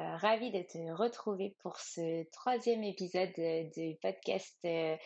[0.00, 4.96] Euh, ravie de te retrouver pour ce troisième épisode euh, du podcast euh,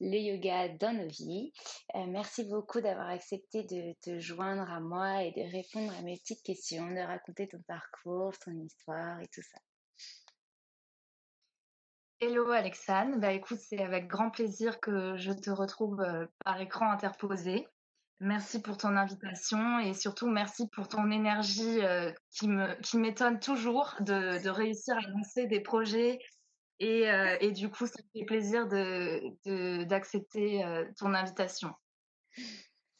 [0.00, 1.52] Le yoga dans nos vies.
[1.96, 6.16] Euh, merci beaucoup d'avoir accepté de te joindre à moi et de répondre à mes
[6.16, 9.58] petites questions, de raconter ton parcours, ton histoire et tout ça.
[12.20, 16.02] Hello Alexane, bah écoute, c'est avec grand plaisir que je te retrouve
[16.44, 17.66] par écran interposé.
[18.20, 22.48] Merci pour ton invitation et surtout merci pour ton énergie euh, qui
[22.96, 26.18] m'étonne toujours de, de réussir à lancer des projets
[26.78, 31.70] et, euh, et du coup ça me fait plaisir de de- d'accepter euh, ton invitation.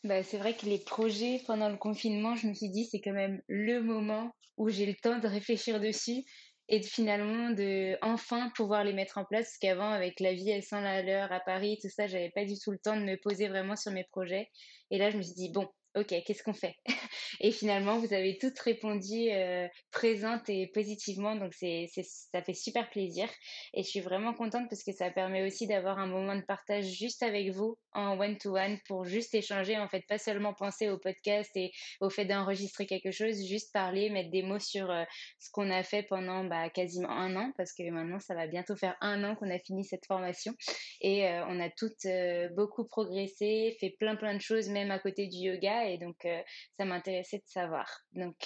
[0.05, 3.13] Bah, c'est vrai que les projets pendant le confinement, je me suis dit, c'est quand
[3.13, 6.23] même le moment où j'ai le temps de réfléchir dessus
[6.69, 9.47] et de finalement de enfin pouvoir les mettre en place.
[9.47, 12.45] Parce qu'avant, avec la vie à 100 à l'heure à Paris, tout ça, j'avais pas
[12.45, 14.49] du tout le temps de me poser vraiment sur mes projets.
[14.91, 16.75] Et là, je me suis dit, bon, ok, qu'est-ce qu'on fait?
[17.41, 21.87] Et finalement, vous avez toutes répondu euh, présentes et positivement, donc c'est,
[22.33, 23.29] ça fait super plaisir.
[23.75, 26.85] Et je suis vraiment contente parce que ça permet aussi d'avoir un moment de partage
[26.85, 31.51] juste avec vous en one-to-one pour juste échanger, en fait, pas seulement penser au podcast
[31.57, 35.05] et au fait d'enregistrer quelque chose, juste parler, mettre des mots sur euh,
[35.39, 38.77] ce qu'on a fait pendant bah, quasiment un an, parce que maintenant, ça va bientôt
[38.77, 40.53] faire un an qu'on a fini cette formation.
[41.01, 44.99] Et euh, on a toutes euh, beaucoup progressé, fait plein plein de choses, même à
[44.99, 45.86] côté du yoga.
[45.87, 46.43] Et donc, euh,
[46.79, 47.89] ça m'intéressait de savoir.
[48.13, 48.37] Donc,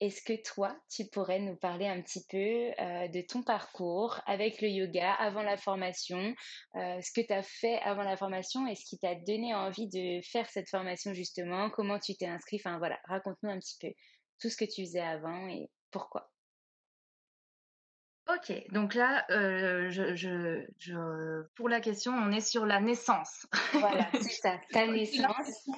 [0.00, 2.36] est-ce que toi, tu pourrais nous parler un petit peu
[2.82, 6.34] euh, de ton parcours avec le yoga avant la formation,
[6.76, 9.88] euh, ce que tu as fait avant la formation et ce qui t'a donné envie
[9.88, 13.92] de faire cette formation justement, comment tu t'es inscrit, enfin voilà, raconte-nous un petit peu
[14.40, 16.30] tout ce que tu faisais avant et pourquoi.
[18.26, 23.46] Ok, donc là, euh, je, je, je, pour la question, on est sur la naissance.
[23.72, 25.68] Voilà, c'est ça, ta naissance,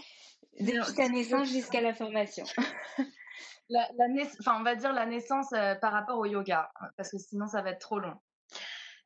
[0.61, 2.45] depuis ta naissance jusqu'à la formation.
[3.69, 7.11] La, la naiss- enfin, on va dire la naissance euh, par rapport au yoga, parce
[7.11, 8.15] que sinon ça va être trop long.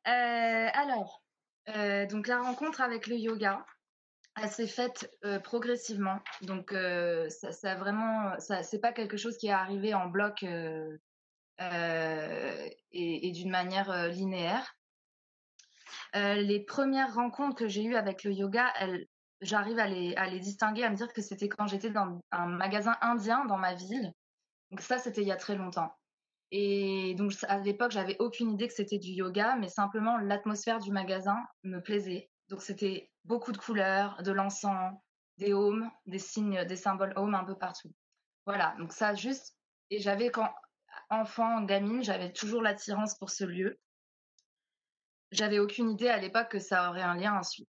[0.07, 1.23] Euh, alors,
[1.69, 3.65] euh, donc la rencontre avec le yoga,
[4.39, 5.11] elle s'est faite
[5.43, 6.19] progressivement.
[6.41, 10.43] Donc, ça, ça a vraiment, ça, c'est pas quelque chose qui est arrivé en bloc
[10.43, 10.99] et,
[12.91, 14.75] et d'une manière linéaire.
[16.13, 19.07] Les premières rencontres que j'ai eues avec le yoga, elles,
[19.41, 23.45] j'arrive à les, distinguer, à me dire que c'était quand j'étais dans un magasin indien
[23.45, 24.13] dans ma ville.
[24.69, 25.93] Donc ça, c'était il y a très longtemps.
[26.51, 30.91] Et donc à l'époque, j'avais aucune idée que c'était du yoga, mais simplement l'atmosphère du
[30.91, 32.29] magasin me plaisait.
[32.49, 34.93] Donc c'était beaucoup de couleurs, de l'encens,
[35.37, 37.91] des homes, des signes, des symboles home un peu partout.
[38.45, 39.55] Voilà, donc ça juste.
[39.89, 40.49] Et j'avais quand
[41.09, 43.79] enfant, gamine, j'avais toujours l'attirance pour ce lieu.
[45.31, 47.70] J'avais aucune idée à l'époque que ça aurait un lien ensuite.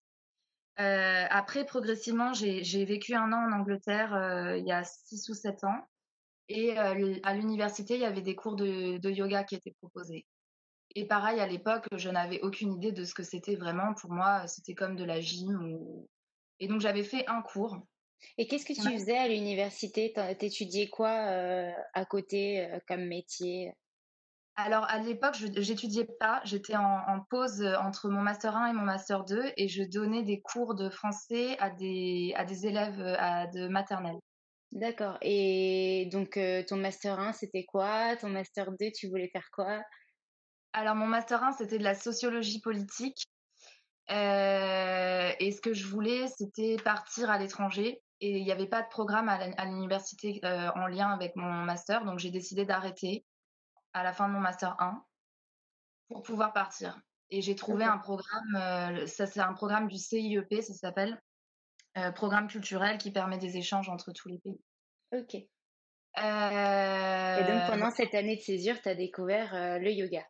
[0.80, 5.33] Euh, après, progressivement, j'ai vécu un an en Angleterre euh, il y a 6 ou
[5.33, 5.88] 7 ans.
[6.50, 10.25] Et euh, à l'université, il y avait des cours de, yoga qui étaient proposés.
[10.95, 13.94] Et pareil, à l'époque, je n'avais aucune idée de ce que c'était vraiment.
[13.94, 15.75] Pour moi, c'était comme de la gym.
[16.60, 17.77] Et donc, j'avais fait un cours.
[18.38, 20.13] Et qu'est-ce que tu faisais à l'université?
[20.39, 23.74] T'étudiais quoi à côté comme métier?
[24.57, 26.39] Alors, à l'époque, je n'étudiais pas.
[26.45, 30.23] J'étais en, pause euh, entre mon Master 1 et mon Master 2 et je donnais
[30.23, 34.17] des cours de français à des, à des élèves euh, à, de maternelle.
[34.71, 35.17] D'accord.
[35.21, 38.15] Et donc, euh, ton Master 1, c'était quoi?
[38.15, 39.81] Ton Master 2, tu voulais faire quoi?
[40.71, 43.25] Alors, mon Master 1, c'était de la sociologie politique.
[44.09, 48.01] et ce que je voulais, c'était partir à l'étranger.
[48.21, 52.19] Et il n'y avait pas de programme à l'université en lien avec mon master, donc
[52.19, 53.25] j'ai décidé d'arrêter
[53.95, 55.03] à la fin de mon master 1
[56.09, 57.00] pour pouvoir partir.
[57.31, 61.19] Et j'ai trouvé un programme, euh, ça c'est un programme du CIEP, ça s'appelle
[61.97, 64.62] euh, Programme culturel qui permet des échanges entre tous les pays.
[65.13, 65.33] Ok.
[65.33, 65.47] Et
[66.18, 70.25] donc euh, pendant cette année de césure, tu as découvert le yoga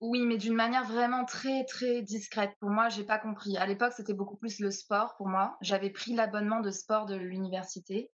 [0.00, 2.52] Oui, mais d'une manière vraiment très très discrète.
[2.60, 3.56] Pour moi, j'ai pas compris.
[3.56, 5.56] À l'époque, c'était beaucoup plus le sport pour moi.
[5.60, 8.10] J'avais pris l'abonnement de sport de l'université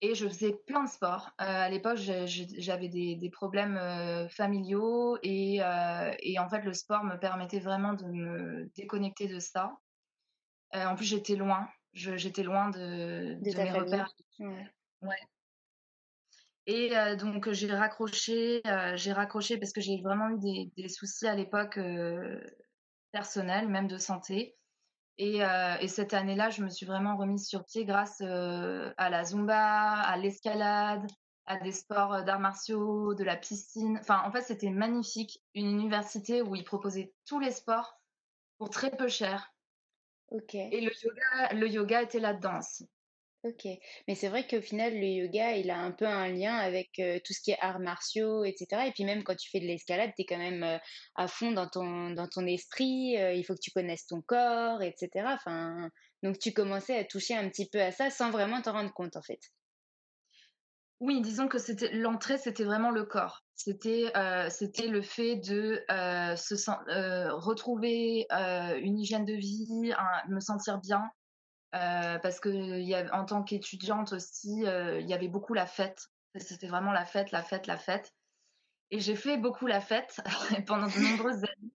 [0.00, 1.30] et je faisais plein de sports.
[1.40, 6.72] Euh, à l'époque, j'avais des, des, problèmes euh, familiaux et, euh, et, en fait, le
[6.72, 9.76] sport me permettait vraiment de me déconnecter de ça.
[10.72, 11.68] en plus, j'étais loin.
[11.94, 14.14] J'étais loin de, de, mes repères.
[14.38, 14.70] Ouais.
[15.02, 15.16] ouais.
[16.66, 18.62] Et donc, j'ai raccroché,
[18.94, 21.80] j'ai raccroché parce que j'ai vraiment eu des, des soucis à l'époque
[23.10, 24.57] personnels, même de santé.
[25.20, 29.24] Euh, et, cette année-là, je me suis vraiment remise sur pied grâce euh, à la
[29.24, 31.06] zumba, à l'escalade,
[31.46, 33.98] à des sports euh, d'arts martiaux, de la piscine.
[34.00, 35.42] Enfin, en fait, c'était magnifique.
[35.54, 37.98] Une université où ils proposaient tous les sports
[38.58, 39.52] pour très peu cher.
[40.30, 40.54] Ok.
[40.54, 42.88] Et le yoga, le yoga était là-dedans aussi.
[43.44, 43.66] Ok,
[44.08, 47.32] mais c'est vrai qu'au final, le yoga, il a un peu un lien avec tout
[47.32, 48.88] ce qui est arts martiaux, etc.
[48.88, 50.80] Et puis même quand tu fais de l'escalade, tu es quand même
[51.14, 55.08] à fond dans ton, dans ton esprit, il faut que tu connaisses ton corps, etc.
[55.26, 55.88] Enfin,
[56.24, 59.16] donc tu commençais à toucher un petit peu à ça sans vraiment t'en rendre compte,
[59.16, 59.40] en fait.
[60.98, 63.44] Oui, disons que c'était l'entrée, c'était vraiment le corps.
[63.54, 64.10] C'était
[64.50, 66.54] c'était le fait de se
[67.36, 69.68] retrouver une hygiène de vie,
[70.28, 71.08] me sentir bien,
[71.74, 76.08] euh, parce que en tant qu'étudiante aussi, euh, il y avait beaucoup la fête.
[76.36, 78.14] C'était vraiment la fête, la fête, la fête.
[78.90, 80.20] Et j'ai fait beaucoup la fête
[80.66, 81.72] pendant de nombreuses années.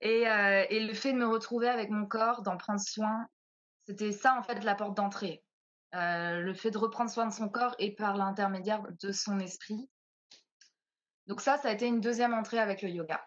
[0.00, 3.28] Et, euh, et, le fait de me retrouver avec mon corps, d'en prendre soin,
[3.84, 5.44] c'était ça en fait la porte d'entrée.
[5.92, 9.90] le fait de reprendre soin de son corps et par l'intermédiaire de son esprit.
[11.26, 13.22] Donc ça, ça a été une deuxième entrée avec le yoga.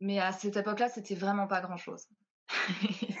[0.00, 2.06] Mais à cette époque-là, c'était vraiment pas grand-chose.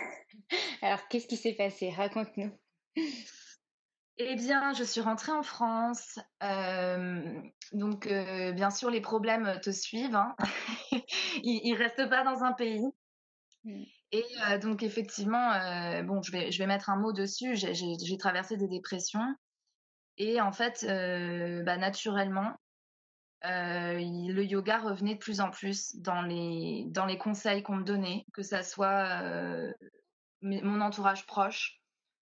[0.82, 1.90] Alors, qu'est-ce qui s'est passé?
[1.90, 2.50] Raconte-nous.
[4.16, 6.18] Eh bien, je suis rentrée en France.
[6.42, 10.14] Euh, donc, euh, bien sûr, les problèmes te suivent.
[10.14, 10.36] Hein.
[11.42, 12.84] ils, ne restent pas dans un pays.
[13.64, 13.82] Mm.
[14.12, 15.50] Et euh, donc, effectivement,
[16.04, 17.56] bon, je vais, je vais mettre un mot dessus.
[17.56, 19.34] J'ai traversé des dépressions.
[20.16, 20.86] Et en fait,
[21.64, 22.54] bah, naturellement,
[23.44, 27.84] euh, le yoga revenait de plus en plus dans les, dans les conseils qu'on me
[27.84, 29.70] donnait, que ça soit euh,
[30.44, 31.80] mon entourage proche,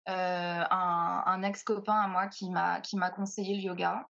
[0.09, 4.07] euh, un, ex-copain à moi qui m'a, qui m'a conseillé le yoga.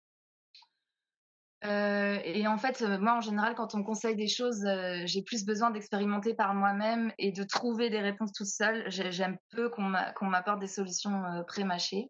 [1.63, 4.65] et en fait, moi, en général, quand on me conseille des choses,
[5.05, 8.89] j'ai plus besoin d'expérimenter par moi-même et de trouver des réponses toute seule.
[8.89, 12.09] J'aime peu qu'on m'apporte des solutions pré-mâchées.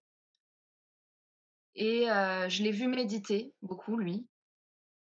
[1.75, 4.27] Et je l'ai vu méditer beaucoup, lui.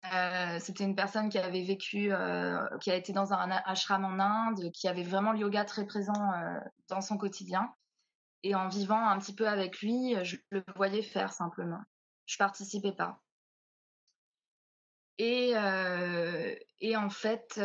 [0.04, 4.18] Euh, c'était une personne qui avait vécu, euh, qui a été dans un ashram en
[4.20, 7.72] Inde, qui avait vraiment le yoga très présent euh, dans son quotidien.
[8.44, 11.80] Et en vivant un petit peu avec lui, je le voyais faire simplement.
[12.26, 13.20] Je participais pas.
[15.20, 15.54] Et,
[16.78, 17.60] et en fait,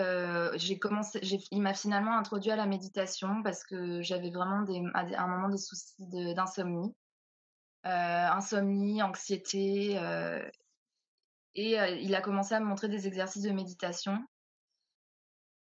[0.56, 1.20] j'ai commencé,
[1.52, 5.60] il m'a finalement introduit à la méditation parce que j'avais vraiment à un moment des
[5.60, 5.94] soucis
[6.34, 6.96] d'insomnie.
[7.84, 10.00] insomnie, anxiété,
[11.56, 14.26] et il a commencé à me montrer des exercices de méditation.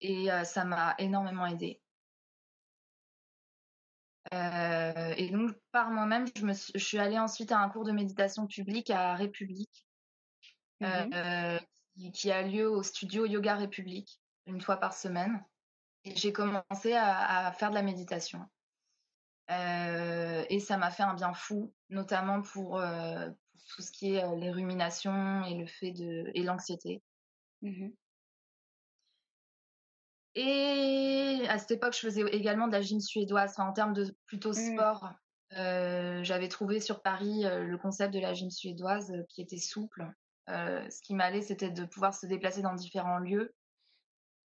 [0.00, 1.80] Et ça m'a énormément aidé.
[4.33, 7.92] et donc, par moi-même, je, me suis, je suis allée ensuite à un cours de
[7.92, 9.87] méditation publique à République,
[10.80, 11.59] mmh
[12.12, 15.42] qui, a lieu au studio Yoga République, une fois par semaine.
[16.04, 18.47] Et j'ai commencé à, faire de la méditation.
[19.49, 22.83] et ça m'a fait un bien fou, notamment pour,
[23.68, 27.02] tout ce qui est les ruminations et le fait de et l'anxiété.
[27.62, 27.88] Mmh
[30.38, 34.50] et à cette époque, je faisais également de la gym suédoise, en termes de plutôt
[34.50, 34.75] mmh.
[34.75, 35.08] sport.
[35.50, 40.06] j'avais trouvé sur Paris le concept de la gym suédoise qui était souple.
[40.46, 43.54] ce qui m'allait, c'était de pouvoir se déplacer dans différents lieux,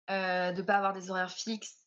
[0.08, 1.86] de ne pas avoir des horaires fixes.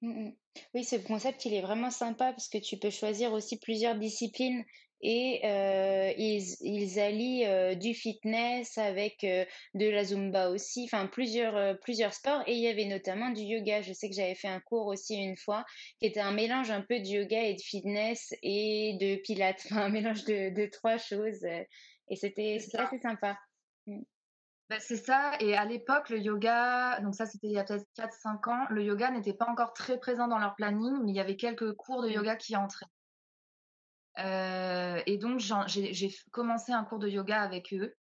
[0.00, 0.30] Mmh
[0.74, 4.64] oui, ce concept, il est vraiment sympa parce que tu peux choisir aussi plusieurs disciplines
[5.02, 9.44] et euh, ils, ils, allient euh, du fitness avec euh,
[9.74, 12.42] de la zumba aussi, enfin plusieurs, plusieurs sports.
[12.46, 13.82] Et il y avait notamment du yoga.
[13.82, 15.64] Je sais que j'avais fait un cours aussi une fois
[15.98, 19.82] qui était un mélange un peu de yoga et de fitness et de pilates, enfin
[19.82, 21.44] un mélange de, de trois choses.
[22.08, 23.36] Et c'était assez sympa.
[23.86, 24.02] Mm.
[24.70, 25.32] Bah, c'est ça.
[25.40, 28.84] Et à l'époque, le yoga, donc ça c'était il y a peut-être 4-5 ans, le
[28.84, 32.02] yoga n'était pas encore très présent dans leur planning, mais il y avait quelques cours
[32.02, 32.12] de mm.
[32.12, 32.86] yoga qui entraient.
[34.18, 37.94] Euh, et donc, j'ai commencé un cours de yoga avec eux.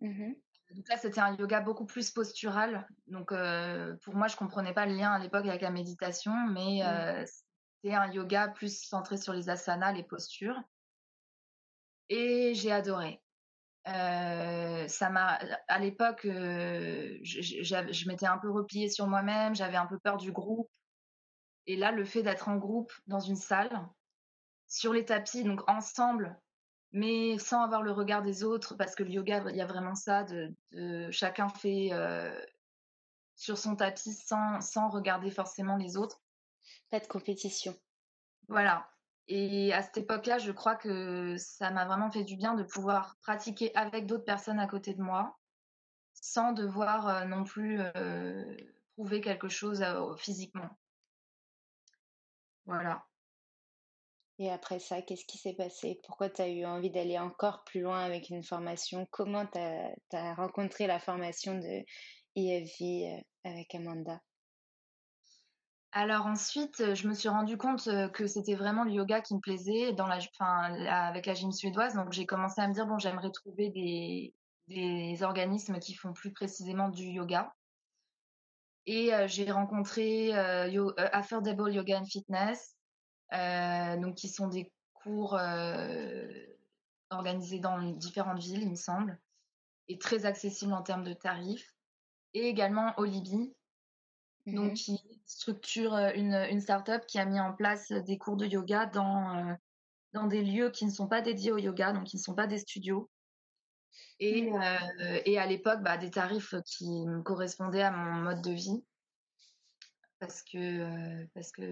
[0.00, 0.32] Mmh
[0.72, 2.86] donc là, c'était un yoga beaucoup plus postural.
[3.06, 6.82] Donc, euh, pour moi, je comprenais pas le lien à l'époque avec la méditation, mais
[6.82, 6.86] mmh.
[6.86, 7.24] euh,
[7.80, 10.60] c'était un yoga plus centré sur les asanas, les postures.
[12.10, 13.22] Et j'ai adoré.
[13.86, 15.38] ça m'a,
[15.68, 20.32] à l'époque, je, je m'étais un peu repliée sur moi-même, j'avais un peu peur du
[20.32, 20.70] groupe.
[21.66, 23.70] Et là, le fait d'être en groupe dans une salle,
[24.68, 26.38] sur les tapis, donc ensemble,
[26.92, 29.94] mais sans avoir le regard des autres, parce que le yoga, il y a vraiment
[29.94, 32.38] ça, de, chacun fait euh,
[33.34, 36.20] sur son tapis sans, sans regarder forcément les autres.
[36.90, 37.74] Pas de compétition.
[38.48, 38.88] Voilà.
[39.26, 43.16] Et à cette époque-là, je crois que ça m'a vraiment fait du bien de pouvoir
[43.20, 45.38] pratiquer avec d'autres personnes à côté de moi,
[46.14, 48.56] sans devoir euh, non plus euh,
[48.94, 49.84] prouver quelque chose
[50.16, 50.78] physiquement.
[52.64, 53.07] Voilà.
[54.40, 56.00] Et après ça, qu'est-ce qui s'est passé?
[56.04, 59.06] Pourquoi tu as eu envie d'aller encore plus loin avec une formation?
[59.10, 61.84] Comment tu as, rencontré la formation de
[62.36, 64.20] IFV euh, avec Amanda?
[65.90, 69.40] Alors ensuite, je me suis rendu compte euh, que c'était vraiment le yoga qui me
[69.40, 69.92] plaisait
[70.38, 71.94] avec la gym suédoise.
[71.94, 76.90] Donc j'ai commencé à me dire bon, j'aimerais trouver des, organismes qui font plus précisément
[76.90, 77.52] du yoga.
[78.86, 82.77] Et euh, j'ai rencontré Affordable Yoga and Fitness, euh,
[83.32, 86.28] donc qui sont des cours euh,
[87.10, 89.18] organisés dans différentes villes, il me semble,
[89.88, 91.74] et très accessibles en termes de tarifs.
[92.34, 93.54] Et également Olibi,
[94.46, 98.36] donc mmh qui structure euh, une, une start-up qui a mis en place des cours
[98.36, 99.56] de yoga dans,
[100.12, 102.46] dans des lieux qui ne sont pas dédiés au yoga, donc qui ne sont pas
[102.46, 103.10] des studios.
[104.20, 104.62] Et, mmh.
[105.24, 108.84] et à l'époque, bah, des tarifs qui me correspondaient à mon mode de vie
[110.18, 111.62] parce que euh, parce que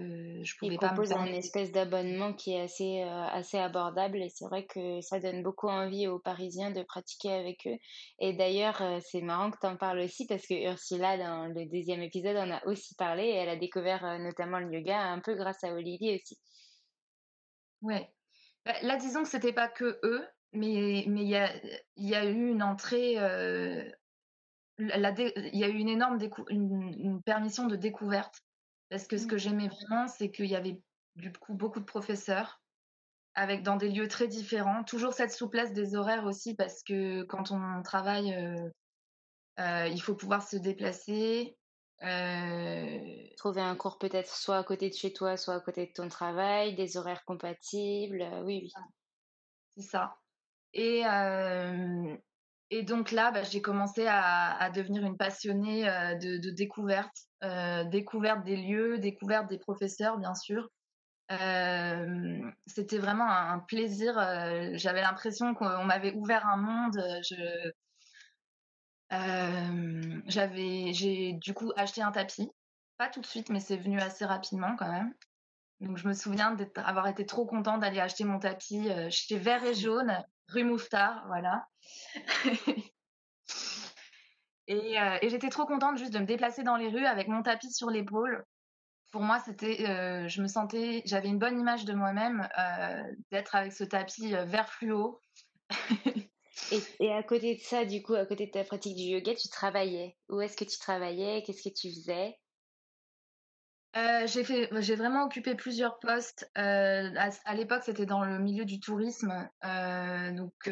[0.43, 4.29] je pouvais Ils pas proposent un espèce d'abonnement qui est assez euh, assez abordable et
[4.29, 7.77] c'est vrai que ça donne beaucoup envie aux Parisiens de pratiquer avec eux.
[8.19, 11.65] Et d'ailleurs, euh, c'est marrant que tu en parles aussi parce que Ursula dans le
[11.65, 15.35] deuxième épisode en a aussi parlé et elle a découvert notamment le yoga un peu
[15.35, 16.39] grâce à Olivier aussi.
[17.81, 18.09] Ouais.
[18.65, 21.53] Bah, là, disons que c'était pas que eux, mais mais il y a
[21.97, 23.17] il y a eu une entrée
[24.79, 26.19] il y a eu une énorme
[26.49, 28.41] une, permission de découverte.
[28.89, 29.27] Parce que ce mmh.
[29.27, 30.81] que j'aimais vraiment, c'est qu'il y avait
[31.15, 32.61] du coup beaucoup de professeurs
[33.37, 34.83] avec dans des lieux très différents.
[34.83, 38.69] Toujours cette souplesse des horaires aussi, parce que quand on travaille, euh,
[39.59, 41.55] euh, il faut pouvoir se déplacer.
[42.03, 42.99] Euh,
[43.37, 46.07] Trouver un cours peut-être soit à côté de chez toi, soit à côté de ton
[46.07, 48.27] travail, des horaires compatibles.
[48.43, 48.71] oui, oui.
[49.75, 50.17] C'est ça.
[50.73, 51.03] Et,
[52.69, 58.43] et donc là, bah, j'ai commencé à, devenir une passionnée euh, de, découverte, euh, découverte
[58.43, 60.69] des lieux, découverte des professeurs, bien sûr.
[61.31, 64.15] Euh, c'était vraiment un, plaisir.
[64.73, 67.01] J'avais l'impression qu'on m'avait ouvert un monde.
[70.27, 72.49] j'avais, j'ai du coup acheté un tapis,
[72.97, 75.13] pas tout de suite, mais c'est venu assez rapidement quand même.
[75.79, 79.75] Donc je me souviens d'avoir été trop contente d'aller acheter mon tapis chez Vert et
[79.75, 81.67] Jaune, rue Mouffetard, voilà.
[84.69, 87.71] Euh, et, j'étais trop contente juste de me déplacer dans les rues avec mon tapis
[87.71, 88.43] sur l'épaule.
[89.11, 93.55] Pour moi, c'était, euh, je me sentais, j'avais une bonne image de moi-même euh, d'être
[93.55, 95.21] avec ce tapis vert fluo.
[96.71, 99.33] et, et, à côté de ça, du coup, à côté de ta pratique du yoga,
[99.35, 100.17] tu travaillais.
[100.27, 101.43] Où est-ce que tu travaillais?
[101.43, 102.37] Qu'est-ce que tu faisais?
[104.25, 106.49] J'ai fait, j'ai vraiment occupé plusieurs postes.
[106.55, 109.49] à, l'époque, c'était dans le milieu du tourisme.
[109.63, 110.69] donc,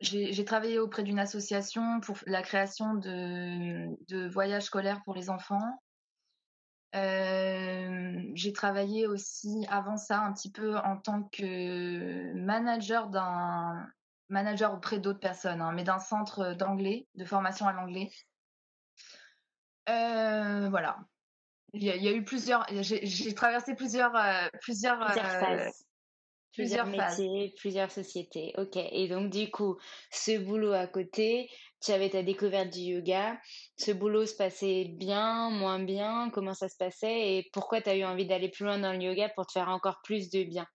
[0.00, 5.80] j'ai travaillé auprès d'une association pour la création de, de voyages scolaires pour les enfants.
[6.92, 13.86] j'ai travaillé aussi avant ça un petit peu en tant que manager d'un
[14.28, 18.10] manager auprès d'autres personnes, hein, mais d'un centre d'anglais, de formation à l'anglais.
[19.86, 20.98] voilà.
[21.74, 22.66] Il y, a, eu plusieurs.
[22.70, 24.12] J'ai traversé plusieurs,
[24.62, 25.76] plusieurs, plusieurs
[26.52, 28.54] plusieurs, métiers, plusieurs sociétés.
[28.56, 28.76] Ok.
[28.76, 29.78] Et donc, du coup,
[30.10, 33.38] ce boulot à côté, tu avais ta découverte du yoga.
[33.76, 36.30] Ce boulot se passait bien, moins bien?
[36.30, 37.36] Comment ça se passait?
[37.36, 39.68] Et pourquoi tu as eu envie d'aller plus loin dans le yoga pour te faire
[39.68, 40.66] encore plus de bien?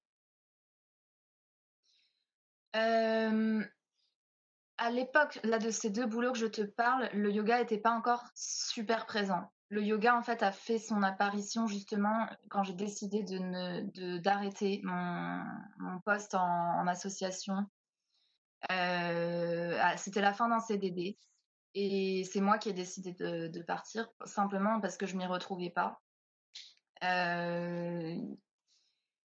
[4.78, 7.92] À l'époque, là, de ces deux boulots que je te parle, le yoga n'était pas
[7.92, 13.24] encore super présent le yoga en fait a fait son apparition justement quand j'ai décidé
[13.24, 17.56] de d'arrêter mon, poste en, association.
[18.72, 21.18] Euh, ah, c'était la fin d'un CDD
[21.74, 26.00] et c'est moi qui ai décidé de, partir simplement parce que je m'y retrouvais pas.
[27.04, 28.16] Euh,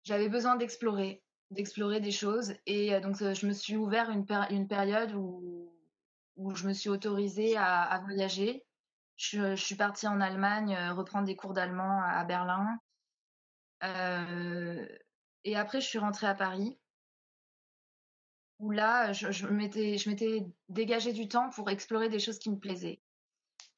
[0.02, 1.22] j'avais besoin d'explorer,
[1.52, 5.70] d'explorer des choses et euh, donc je me suis ouvert une, période où
[6.54, 8.64] je me suis autorisée à voyager
[9.16, 12.78] je, suis partie en Allemagne euh, reprendre des cours d'allemand à, Berlin.
[13.84, 14.86] Euh,
[15.44, 16.78] et après, je suis rentrée à Paris,
[18.58, 23.00] où là, je, je m'étais dégagée du temps pour explorer des choses qui me plaisaient.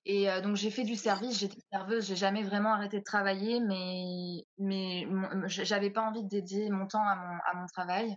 [0.08, 3.60] Et euh, donc, j'ai fait du service, j'étais serveuse, j'ai jamais vraiment arrêté de travailler,
[3.60, 5.06] mais, mais
[5.46, 8.16] j'avais pas envie de dédier mon temps à mon, travail.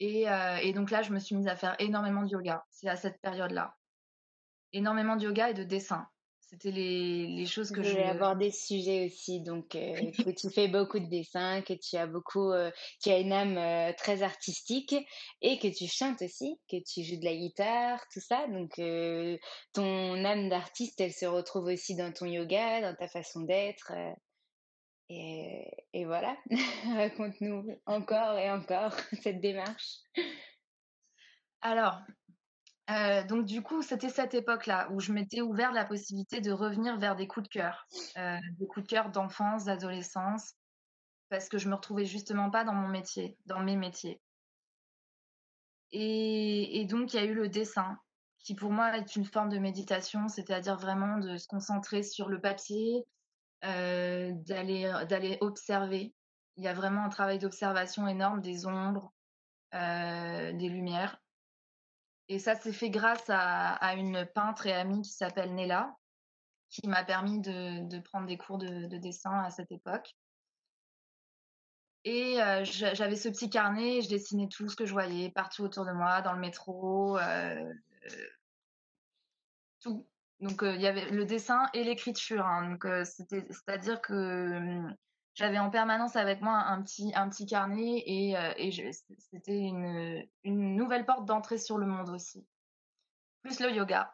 [0.00, 0.26] Et,
[0.74, 2.64] donc là, je me suis mise à faire énormément de yoga.
[2.70, 3.76] C'est à cette période-là.
[4.72, 6.08] Énormément de yoga et de dessin.
[6.50, 7.92] C'était les, choses que je...
[7.92, 9.92] vais aborder ce sujet aussi, donc euh,
[10.24, 12.70] que tu fais beaucoup de dessins, que tu as beaucoup, euh,
[13.02, 14.94] tu as une âme euh, très artistique
[15.42, 18.46] et que tu chantes aussi, que tu joues de la guitare, tout ça.
[18.48, 18.76] Donc
[19.74, 23.92] ton âme d'artiste, elle se retrouve aussi dans ton yoga, dans ta façon d'être.
[25.10, 26.36] Et, et, voilà,
[26.96, 29.98] raconte-nous encore et encore cette démarche.
[31.60, 31.98] Alors,
[32.90, 36.98] euh, donc du coup, c'était cette époque-là où je m'étais ouvert la possibilité de revenir
[36.98, 40.54] vers des coups de cœur, euh, des coups de cœur d'enfance, d'adolescence,
[41.28, 44.20] parce que je me retrouvais justement pas dans mon métier, dans mes métiers.
[45.92, 47.98] Et, donc il y a eu le dessin,
[48.38, 52.40] qui pour moi est une forme de méditation, c'est-à-dire vraiment de se concentrer sur le
[52.40, 53.04] papier,
[53.64, 56.14] euh, d'aller d'aller observer.
[56.56, 59.12] Il y a vraiment un travail d'observation énorme des ombres,
[59.72, 61.18] des lumières
[62.28, 65.96] et ça s'est fait grâce à, une peintre et amie qui s'appelle Nella,
[66.68, 70.14] qui m'a permis de, prendre des cours de, dessin à cette époque.
[72.04, 75.84] Et euh, j'avais ce petit carnet, je dessinais tout ce que je voyais partout autour
[75.84, 77.72] de moi, dans le métro, euh,
[79.80, 80.06] tout.
[80.40, 82.46] Donc euh, il y avait le dessin et l'écriture.
[82.46, 82.70] Hein.
[82.70, 84.96] Donc c'est-à-dire que hum,
[85.38, 88.52] j'avais en permanence avec moi un petit, un petit carnet et, euh,
[89.30, 92.44] c'était une, une, nouvelle porte d'entrée sur le monde aussi.
[93.42, 94.12] Plus le yoga.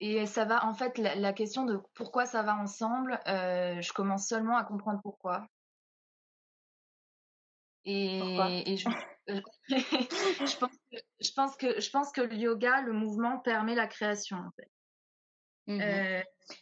[0.00, 4.28] Et ça va, en fait, la, question de pourquoi ça va ensemble, euh, je commence
[4.28, 5.48] seulement à comprendre pourquoi.
[7.86, 8.90] Et, et je,
[9.28, 13.86] je, pense que, je, pense que, je pense que le yoga, le mouvement permet la
[13.86, 14.70] création, en fait.
[15.68, 15.80] Mmh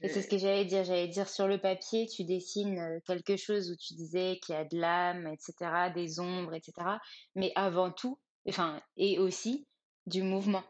[0.03, 0.83] et c'est ce que j'allais dire.
[0.83, 4.65] J'allais dire sur le papier, tu dessines quelque chose où tu disais qu'il y a
[4.65, 6.99] de l'âme, etc., des ombres, etc.
[7.37, 9.69] Mais avant tout, enfin, et aussi
[10.07, 10.65] du mouvement.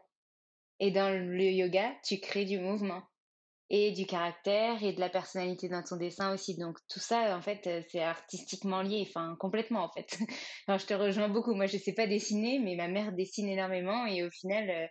[0.79, 3.01] Et dans le yoga, tu crées du mouvement
[3.69, 6.55] et du caractère et de la personnalité dans ton dessin aussi.
[6.55, 10.19] Donc tout ça, en fait, c'est artistiquement lié, enfin complètement en fait.
[10.67, 11.53] Alors, je te rejoins beaucoup.
[11.53, 14.89] Moi, je sais pas dessiner, mais ma mère dessine énormément et au final,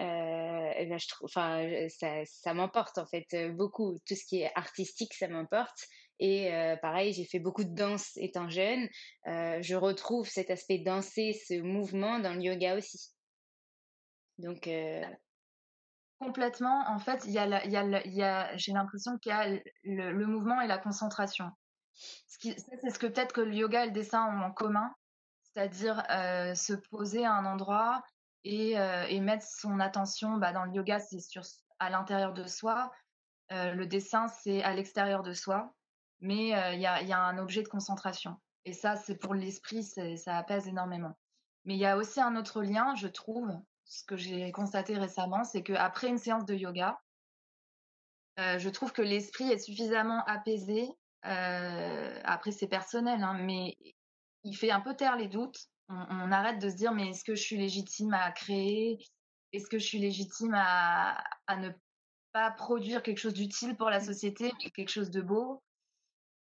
[0.00, 3.98] euh, ben, je trouve, enfin, ça, ça m'emporte en fait beaucoup.
[4.06, 5.86] Tout ce qui est artistique, ça m'emporte.
[6.20, 8.88] Et euh, pareil, j'ai fait beaucoup de danse étant jeune.
[9.26, 13.12] Euh, je retrouve cet aspect danser, ce mouvement dans le yoga aussi.
[14.38, 14.68] Donc
[16.18, 16.84] complètement.
[16.88, 20.66] En fait, y a, a, a j'ai l'impression qu'il y a le, le, mouvement et
[20.66, 21.50] la concentration.
[21.94, 24.92] C'est ce que peut-être que le yoga et le dessin ont en commun,
[25.42, 26.02] c'est-à-dire
[26.56, 28.02] se poser à un endroit,
[28.46, 31.18] euh, et, mettre son attention bah, dans le yoga, c'est
[31.78, 32.92] à l'intérieur de soi.
[33.52, 35.74] Euh, le dessin, c'est à l'extérieur de soi,
[36.20, 38.36] mais euh, il y, a, y, a, un objet de concentration.
[38.66, 41.16] Et ça, c'est pour l'esprit, ça apaise énormément.
[41.64, 43.50] Mais il y a aussi un autre lien, je trouve,
[43.84, 46.98] ce que j'ai constaté récemment, c'est qu'après une séance de yoga,
[48.38, 50.88] je trouve que l'esprit est suffisamment apaisé.
[51.22, 53.76] après, c'est personnel, hein, mais
[54.44, 55.68] il fait un peu taire les doutes.
[55.88, 58.98] On, arrête de se dire, mais est-ce que je suis légitime à créer?
[59.52, 61.70] Est-ce que je suis légitime à, à ne
[62.32, 65.62] pas produire quelque chose d'utile pour la société, mais quelque chose de beau?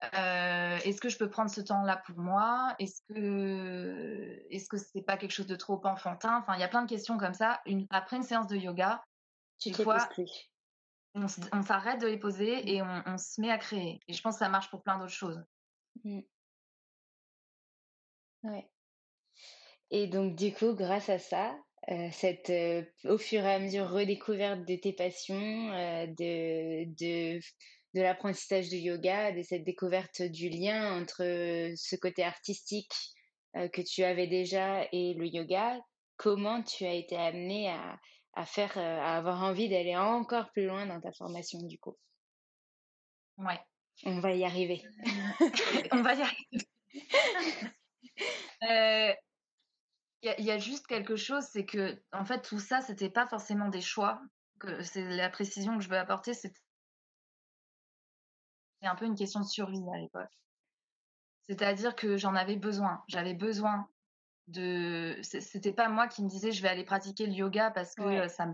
[0.04, 2.76] Euh, est-ce que je peux prendre ce temps-là pour moi?
[2.80, 6.40] Est-ce que est-ce que c'est pas quelque chose de trop enfantin?
[6.40, 7.62] Enfin, il y a plein de questions comme ça.
[7.66, 9.04] Une, après une séance de yoga,
[9.60, 10.10] tu fois,
[11.14, 12.68] on, s'arrête de les poser mmh.
[12.68, 14.00] et on, se met à créer.
[14.08, 15.40] Et je pense que ça marche pour plein d'autres choses.
[16.04, 16.22] Mmh.
[18.44, 18.72] Ouais.
[19.92, 21.56] Et donc du coup, grâce à ça,
[21.90, 25.70] euh, cette euh, au fur et à mesure redécouverte de tes passions,
[26.08, 27.40] de, de
[27.94, 32.94] de l'apprentissage du yoga, de cette découverte du lien entre euh, ce côté artistique
[33.58, 35.80] euh, que tu avais déjà et le yoga,
[36.18, 40.86] comment tu as été amené à, faire, euh, à avoir envie d'aller encore plus loin
[40.86, 41.98] dans ta formation du coup?
[43.38, 43.60] Ouais.
[44.06, 44.82] On va y arriver.
[45.92, 46.68] On va y arriver.
[50.24, 53.70] Il y, a juste quelque chose, c'est que en fait tout ça, c'était pas forcément
[53.70, 54.22] des choix.
[54.84, 56.54] C'est la précision que je veux apporter, c'est
[58.84, 60.30] un peu une question de survie à l'époque.
[61.48, 63.04] C'est-à-dire que j'en avais besoin.
[63.08, 63.90] J'avais besoin
[64.48, 65.20] de.
[65.24, 68.28] C'était pas moi qui me disais je vais aller pratiquer le yoga parce que euh,
[68.28, 68.54] ça me.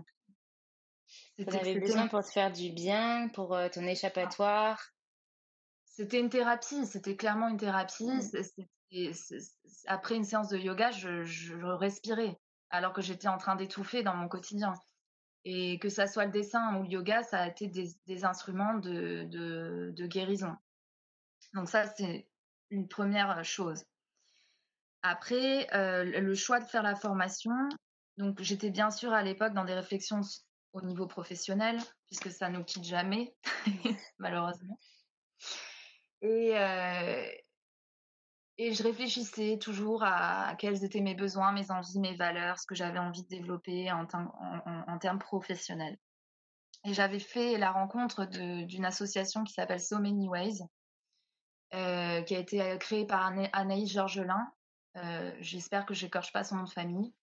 [1.38, 4.82] C'était besoin pour te faire du bien, pour euh, ton échappatoire.
[5.84, 8.04] C'était une thérapie, c'était clairement une thérapie.
[8.04, 8.64] Mmh.
[9.86, 12.38] Après une séance de yoga, je, respirais
[12.70, 14.74] alors que j'étais en train d'étouffer dans mon quotidien.
[15.44, 20.06] Et que ça soit le dessin ou le yoga, ça a été des, instruments de,
[20.06, 20.54] guérison.
[21.54, 22.28] Donc ça, c'est
[22.70, 23.84] une première chose.
[25.02, 27.52] Après, le choix de faire la formation,
[28.16, 30.20] donc j'étais bien sûr à l'époque dans des réflexions
[30.72, 33.34] au niveau professionnel, puisque ça nous quitte jamais,
[34.18, 34.78] malheureusement.
[36.20, 36.52] Et,
[38.58, 42.74] et je réfléchissais toujours à, quels étaient mes besoins, mes envies, mes valeurs, ce que
[42.74, 44.04] j'avais envie de développer en,
[44.98, 45.96] termes professionnels.
[46.84, 50.60] Et j'avais fait la rencontre d'une association qui s'appelle So Many Ways,
[51.74, 54.52] euh, qui a été créée par Anaïs Georgelin.
[54.96, 57.14] Euh, j'espère que je n'écorche pas son nom de famille.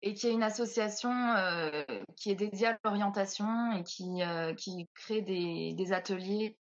[0.00, 1.84] Et qui est une association euh,
[2.16, 6.56] qui est dédiée à l'orientation et qui, crée des ateliers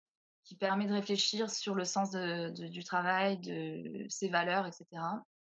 [0.43, 4.85] qui permet de réfléchir sur le sens du travail, de ses valeurs, etc.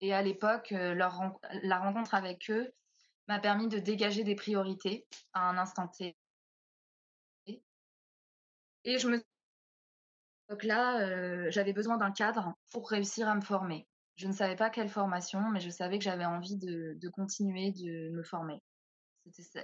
[0.02, 2.74] Et à l'époque, euh, la rencontre avec eux
[3.28, 6.18] m'a permis de dégager des priorités à un instant T.
[8.84, 9.24] Et je me
[10.52, 13.88] donc là, euh, j'avais besoin d'un cadre pour réussir à me former.
[14.18, 18.10] Je ne savais pas quelle formation, mais je savais que j'avais envie de, continuer de
[18.10, 18.62] me former.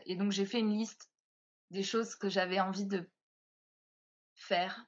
[0.05, 1.09] Et donc j'ai fait une liste
[1.71, 3.05] des choses que j'avais envie de
[4.35, 4.85] faire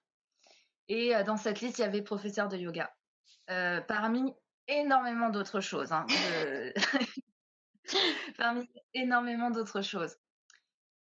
[0.89, 2.91] et dans cette liste, il y avait professeur de yoga.
[3.88, 4.34] parmi
[4.67, 5.91] énormément d'autres choses.
[5.91, 6.06] Hein,
[8.38, 10.17] parmi énormément d'autres choses.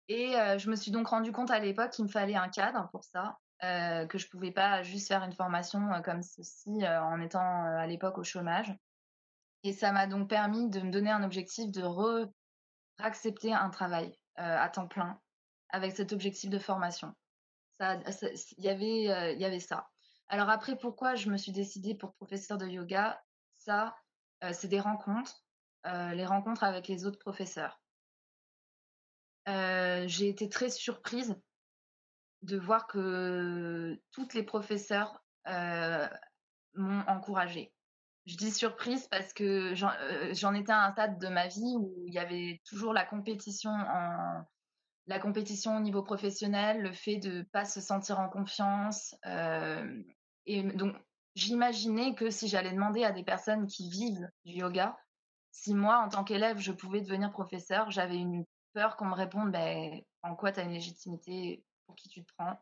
[0.09, 3.03] Et je me suis donc rendu compte à l'époque qu'il me fallait un cadre pour
[3.03, 8.17] ça, que je pouvais pas juste faire une formation comme ceci en étant à l'époque
[8.17, 8.73] au chômage.
[9.63, 12.27] Et ça m'a donc permis de me donner un objectif de re
[12.99, 15.19] accepter un travail à temps plein
[15.69, 17.13] avec cet objectif de formation
[17.79, 19.89] il y avait, euh, il y avait ça.
[20.29, 23.21] Alors après, pourquoi je me suis décidée pour professeur de yoga?
[23.57, 23.95] Ça,
[24.43, 25.43] euh, c'est des rencontres,
[25.85, 27.79] euh, les rencontres avec les autres professeurs.
[29.45, 31.35] j'ai été très surprise
[32.41, 35.23] de voir que toutes les professeurs
[36.75, 37.73] m'ont encouragée.
[38.25, 42.13] Je dis surprise parce que j'en étais à un stade de ma vie où il
[42.13, 44.45] y avait toujours la compétition en,
[45.07, 49.15] la compétition au niveau professionnel, le fait de pas se sentir en confiance.
[49.25, 50.03] Euh,
[50.45, 50.95] et donc,
[51.35, 54.97] j'imaginais que si j'allais demander à des personnes qui vivent du yoga,
[55.51, 59.51] si moi, en tant qu'élève, je pouvais devenir professeur, j'avais une peur qu'on me réponde
[59.51, 62.59] ben, en quoi tu as une légitimité, pour qui tu te prends?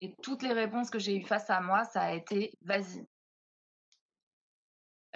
[0.00, 3.04] Et toutes les réponses que j'ai eues face à moi, ça a été vas-y.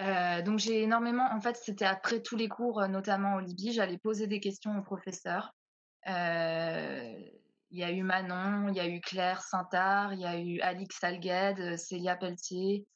[0.01, 3.97] Euh, donc j'ai énormément, en fait, c'était après tous les cours, notamment au Libye, j'allais
[3.97, 5.54] poser des questions aux professeurs euh,
[6.05, 10.59] il y a eu Manon, il y a eu Claire Saintard, il y a eu
[10.61, 12.87] Alix Salgued, Célia Pelletier,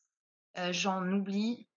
[0.57, 1.67] euh, j'en oublie.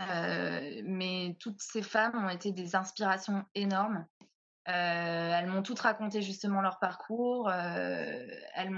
[0.00, 4.06] Euh, mais toutes ces femmes ont été des inspirations énormes.
[4.64, 8.70] elles m'ont toutes raconté justement leur parcours elles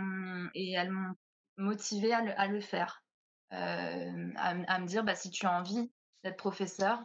[0.54, 1.14] et elles m'ont
[1.58, 3.02] motivée à le, faire.
[3.50, 5.92] À, me dire, bah, si tu as envie
[6.24, 7.04] d'être professeur,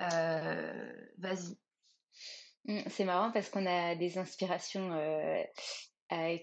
[0.00, 1.56] vas-y.
[2.66, 4.90] Mmh, c'est marrant parce qu'on a des inspirations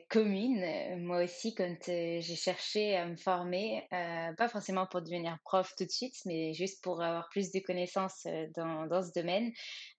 [0.09, 0.65] commune.
[0.99, 5.91] Moi aussi, quand j'ai cherché à me former, pas forcément pour devenir prof tout de
[5.91, 9.51] suite, mais juste pour avoir plus de connaissances dans, dans ce domaine,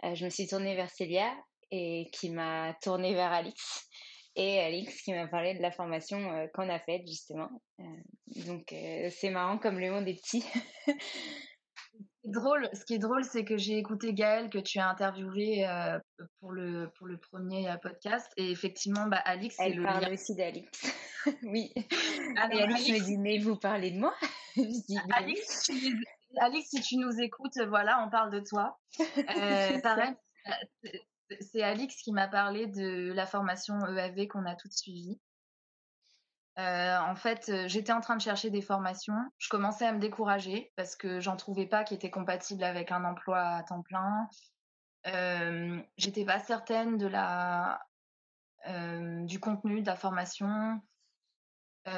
[0.02, 1.32] je me suis tournée vers Célia
[1.70, 3.88] et qui m'a tournée vers Alix.
[4.34, 7.48] Et Alix qui m'a parlé de la formation qu'on a faite justement.
[8.46, 8.74] donc
[9.10, 10.44] c'est marrant comme le monde est petit.
[12.24, 15.98] drôle, ce qui est drôle, c'est que j'ai écouté Gaëlle que tu as interviewé euh,
[16.40, 18.30] pour, le, pour le premier euh, podcast.
[18.36, 20.70] Et effectivement, bah, Alix, c'est le parle aussi d'Alix.
[21.42, 21.72] oui.
[21.76, 24.14] et Alix, me dit, mais vous parlez de moi?
[25.16, 25.70] Alix,
[26.38, 28.78] Alix, si tu nous écoutes, voilà, on parle de toi.
[29.00, 30.14] Euh, pareil,
[31.40, 35.20] c'est Alix qui m'a parlé de la formation EAV qu'on a toutes suivie.
[36.58, 39.16] Euh, en fait, euh, j'étais en train de chercher des formations.
[39.38, 43.04] Je commençais à me décourager parce que j'en trouvais pas qui étaient compatibles avec un
[43.04, 44.28] emploi à temps plein.
[45.06, 47.80] Euh, j'étais pas certaine de la
[48.68, 50.78] euh, du contenu de la formation.
[51.86, 51.96] à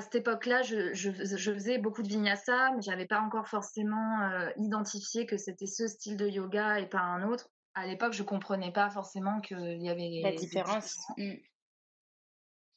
[0.00, 5.26] cette époque-là, je, je, je, faisais beaucoup de vinyasa, mais j'avais pas encore forcément identifié
[5.26, 7.50] que c'était ce style de yoga et pas un autre.
[7.74, 10.96] À l'époque, je comprenais pas forcément qu'il y avait la différence.
[11.18, 11.34] Mmh.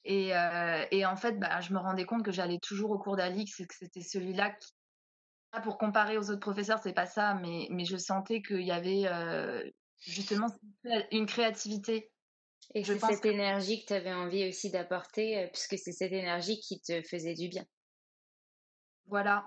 [0.09, 3.15] Et, euh, et, en fait, bah, je me rendais compte que j'allais toujours au cours
[3.15, 4.73] d'Alix et que c'était celui-là qui,
[5.61, 9.03] pour comparer aux autres professeurs, c'est pas ça, mais, mais je sentais qu'il y avait
[9.05, 9.63] euh,
[9.99, 10.47] justement
[11.11, 12.11] une créativité.
[12.73, 16.59] Et c'est cette énergie que tu avais envie aussi d'apporter, euh, puisque c'est cette énergie
[16.59, 17.65] qui te faisait du bien.
[19.05, 19.45] Voilà,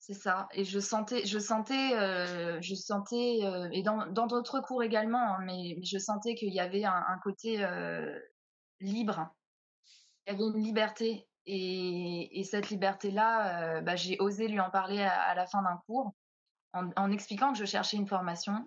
[0.00, 0.48] c'est ça.
[0.52, 5.44] Et je sentais, je sentais, euh, je sentais, euh, et dans d'autres cours également, hein,
[5.46, 8.18] mais, mais, je sentais qu'il y avait un, un côté euh,
[8.80, 9.34] libre
[10.26, 11.26] il y avait une liberté.
[11.46, 15.78] Et, et cette liberté-là, euh, bah, j'ai osé lui en parler à, la fin d'un
[15.86, 16.14] cours
[16.72, 18.66] en, en, expliquant que je cherchais une formation.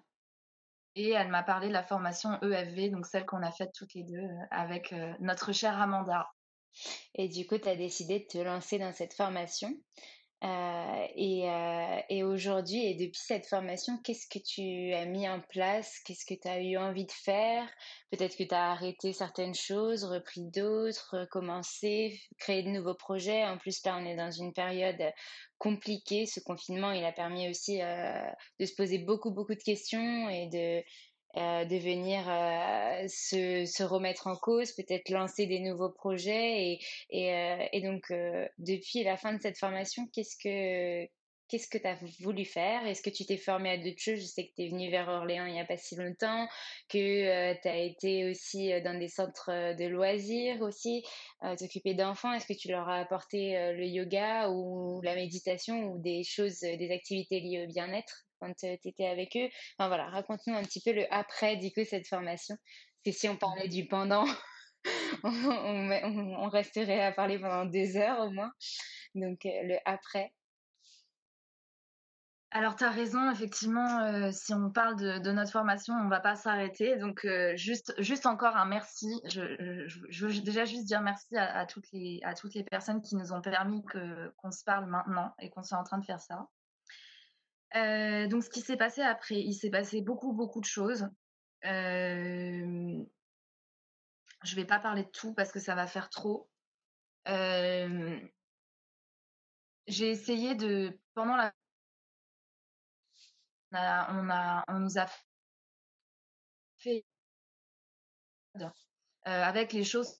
[0.95, 4.03] Et elle m'a parlé de la formation EFV, donc celle qu'on a faite toutes les
[4.03, 6.29] deux euh, avec euh, notre chère Amanda.
[7.15, 9.73] Et du coup, tu as décidé de te lancer dans cette formation.
[10.43, 15.41] Euh, et, euh, et aujourd'hui, et depuis cette formation, qu'est-ce que tu as mis en
[15.41, 15.99] place?
[16.05, 17.67] Qu'est-ce que tu as eu envie de faire?
[18.11, 23.45] Peut-être que tu as arrêté certaines choses, repris d'autres, recommencé, créé de nouveaux projets.
[23.45, 25.01] En plus, là, on est dans une période
[25.57, 26.27] compliquée.
[26.27, 30.47] Ce confinement, il a permis aussi euh, de se poser beaucoup, beaucoup de questions et
[30.47, 30.83] de,
[31.37, 36.63] euh, de venir euh, se, se, remettre en cause, peut-être lancer des nouveaux projets.
[36.63, 38.11] Et, et, euh, et donc,
[38.57, 41.07] depuis la fin de cette formation, qu'est-ce que
[41.49, 42.85] qu'est-ce que tu as voulu faire?
[42.85, 44.19] Est-ce que tu t'es formé à d'autres choses?
[44.19, 46.47] Je sais que tu es venu vers Orléans il n'y a pas si longtemps,
[46.89, 51.03] que tu as été aussi dans des centres de loisirs aussi,
[51.57, 52.33] t'occuper d'enfants.
[52.33, 56.91] Est-ce que tu leur as apporté le yoga ou la méditation ou des choses, des
[56.91, 59.49] activités liées au bien-être quand tu étais avec eux?
[59.77, 62.55] Enfin voilà, raconte-nous un petit peu le après du coup cette formation.
[63.03, 64.25] Parce que si on parlait du pendant,
[65.23, 68.51] on, resterait à parler pendant deux heures au moins.
[69.15, 70.31] Donc euh, le après.
[72.57, 76.33] Alors, tu as raison, effectivement, euh, si on parle de, notre formation, on va pas
[76.33, 76.97] s'arrêter.
[76.97, 79.21] Donc, euh, juste, juste encore un merci.
[79.25, 83.03] Je, je, je, veux déjà juste dire merci à, toutes, les, à toutes les personnes
[83.03, 83.85] qui nous ont permis
[84.37, 86.47] qu'on se parle maintenant et qu'on soit en train de faire ça.
[87.75, 91.07] Euh, donc, ce qui s'est passé après, il s'est passé beaucoup, beaucoup de choses.
[91.63, 93.03] Euh,
[94.43, 96.49] je vais pas parler de tout parce que ça va faire trop.
[97.27, 98.31] J'ai
[100.09, 101.53] essayé de, pendant la,
[104.09, 105.05] on, nous a
[106.77, 107.05] fait
[108.61, 108.69] euh,
[109.25, 110.19] avec les choses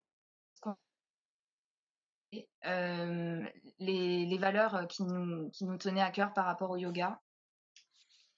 [2.66, 3.46] euh,
[3.80, 7.22] les, les, valeurs qui nous, qui nous tenaient à cœur par rapport au yoga.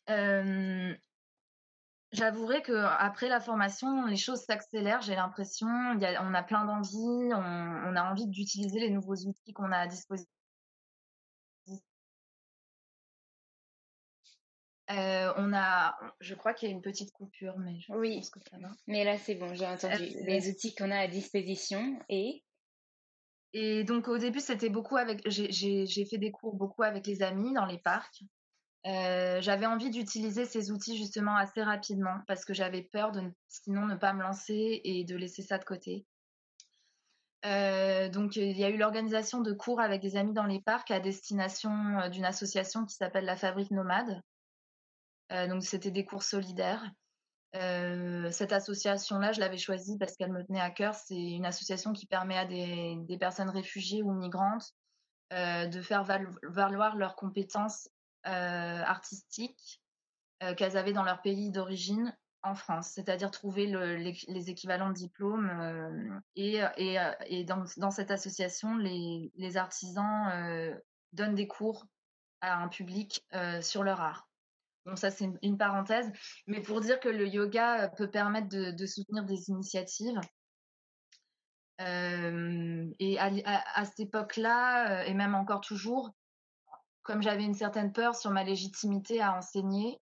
[0.09, 0.95] Euh,
[2.11, 5.01] J'avouerai que après la formation, les choses s'accélèrent.
[5.01, 9.77] J'ai l'impression, on a plein d'envie, on, a envie d'utiliser les nouveaux outils qu'on a
[9.77, 10.38] à disposition.
[14.91, 18.15] Euh, on a, je crois qu'il y a une petite coupure, mais je oui.
[18.15, 18.69] pense que ça va.
[18.87, 20.03] Mais là, c'est bon, j'ai entendu.
[20.03, 22.43] Euh, les outils qu'on a à disposition et.
[23.53, 25.21] Et donc au début, c'était beaucoup avec.
[25.27, 28.23] J'ai fait des cours beaucoup avec les amis dans les parcs.
[28.85, 33.85] Euh, j'avais envie d'utiliser ces outils justement assez rapidement parce que j'avais peur de sinon
[33.85, 36.05] ne pas me lancer et de laisser ça de côté.
[37.45, 40.91] Euh, donc il y a eu l'organisation de cours avec des amis dans les parcs
[40.91, 44.21] à destination d'une association qui s'appelle la Fabrique Nomade.
[45.31, 46.83] Euh, donc c'était des cours solidaires.
[47.55, 50.95] Euh, cette association-là, je l'avais choisie parce qu'elle me tenait à cœur.
[50.95, 54.73] C'est une association qui permet à des, personnes réfugiées ou migrantes
[55.33, 57.89] euh, de faire valoir leurs compétences
[58.23, 59.81] artistiques
[60.57, 66.21] qu'elles avaient dans leur pays d'origine en France, c'est-à-dire trouver les, équivalents de diplômes.
[66.35, 66.61] et,
[67.45, 70.79] dans, cette association, les artisans
[71.13, 71.87] donnent des cours
[72.41, 73.25] à un public
[73.61, 74.28] sur leur art.
[74.89, 76.11] Bon, ça, c'est une, parenthèse,
[76.47, 80.19] mais pour dire que le yoga peut permettre de, soutenir des initiatives.
[81.79, 86.09] et à, cette époque-là, et même encore toujours,
[87.03, 90.01] comme j'avais une certaine peur sur ma légitimité à enseigner,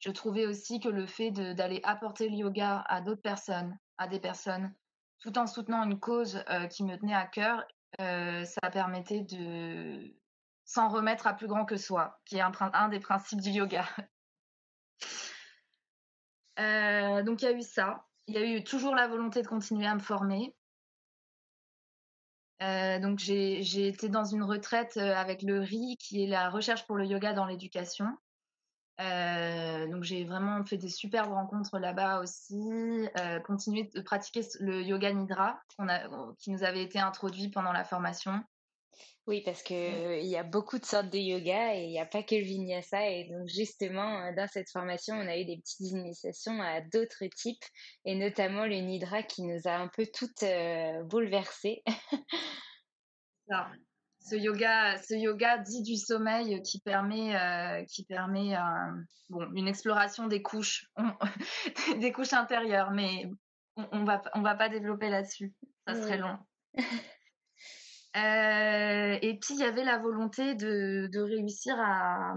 [0.00, 4.18] je trouvais aussi que le fait d'aller apporter le yoga à d'autres personnes, à des
[4.18, 4.74] personnes,
[5.20, 7.64] tout en soutenant une cause qui me tenait à cœur,
[7.98, 10.12] ça permettait de
[10.64, 13.84] s'en remettre à plus grand que soi, qui est un des principes du yoga.
[16.58, 18.06] Euh, donc il y a eu ça.
[18.26, 20.54] Il y a eu toujours la volonté de continuer à me former.
[22.62, 26.86] Euh, donc j'ai été dans une retraite euh, avec le RI, qui est la recherche
[26.86, 28.06] pour le yoga dans l'éducation.
[28.98, 33.08] donc j'ai vraiment fait des superbes rencontres là-bas aussi.
[33.44, 35.60] continué de pratiquer le yoga nidra
[36.38, 38.40] qui nous avait été introduit pendant la formation.
[39.26, 42.04] Oui, parce que il y a beaucoup de sortes de yoga et il n'y a
[42.04, 43.08] pas que le vinyasa.
[43.08, 47.64] Et donc, justement, dans cette formation, on a eu des petites initiations à d'autres types,
[48.04, 51.82] et notamment le nidra qui nous a un peu toutes euh, bouleversées.
[54.20, 58.56] Ce yoga, ce yoga dit du sommeil qui permet, euh, qui permet
[59.28, 60.86] bon, une exploration des couches,
[62.00, 63.26] des couches intérieures, mais
[63.76, 65.52] on, on va, on va pas développer là-dessus.
[65.86, 66.38] Ça serait long.
[68.16, 72.34] Euh, et puis il y avait la volonté de, de réussir à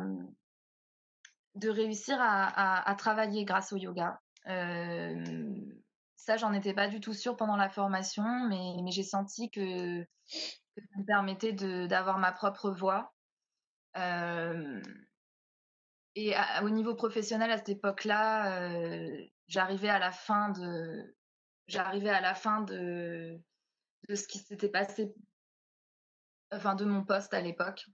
[1.53, 4.21] de réussir à, à, travailler grâce au yoga.
[4.47, 5.55] Euh,
[6.15, 10.03] ça, j'en étais pas du tout sûre pendant la formation, mais, mais j'ai senti que,
[10.75, 13.11] ça me permettait d'avoir ma propre voix.
[13.97, 14.81] Euh,
[16.13, 18.69] et au niveau professionnel, à cette époque-là,
[19.47, 21.15] j'arrivais à la fin de
[21.67, 23.39] j'arrivais à la fin de
[24.09, 25.13] de ce qui s'était passé
[26.51, 27.85] enfin de mon poste à l'époque.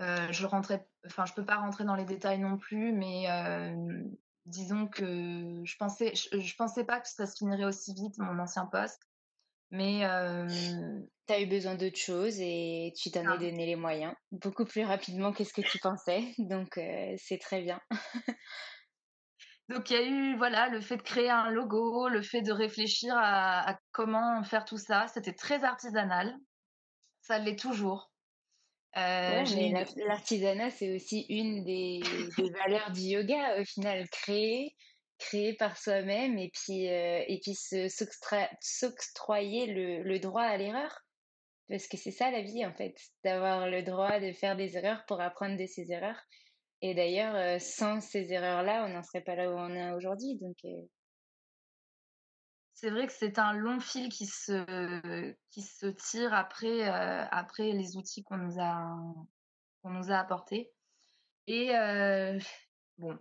[0.00, 4.02] Euh, je rentrais, enfin je peux pas rentrer dans les détails non plus, mais euh,
[4.44, 8.66] disons que je pensais, je, pensais pas que ça se finirait aussi vite mon ancien
[8.66, 9.00] poste,
[9.70, 10.46] mais euh,
[11.26, 14.84] tu as eu besoin d'autre chose et tu t'en es donné les moyens beaucoup plus
[14.84, 16.78] rapidement que ce que tu pensais, donc
[17.16, 17.80] c'est très bien.
[19.68, 22.52] Donc il y a eu voilà le fait de créer un logo, le fait de
[22.52, 25.08] réfléchir à comment faire tout ça.
[25.08, 26.38] C'était très artisanal
[27.26, 28.10] ça l'est toujours.
[28.96, 29.44] Euh,
[30.08, 32.00] l'artisanat, c'est aussi une des,
[32.64, 34.74] valeurs du yoga, au final, créer,
[35.18, 37.54] créer par soi-même et puis, euh, et puis
[38.60, 40.98] s'octroyer le, le, droit à l'erreur.
[41.68, 45.04] Parce que c'est ça la vie, en fait, d'avoir le droit de faire des erreurs
[45.06, 46.20] pour apprendre de ses erreurs.
[46.80, 50.38] Et d'ailleurs, euh, sans ces erreurs-là, on n'en serait pas là où on est aujourd'hui.
[50.40, 50.56] Donc,
[52.76, 57.72] c'est vrai que c'est un long fil qui se, qui se tire après, euh, après
[57.72, 58.94] les outils qu'on nous a,
[59.82, 60.70] qu'on nous a apportés.
[61.46, 62.38] Et euh,
[62.98, 63.18] bon,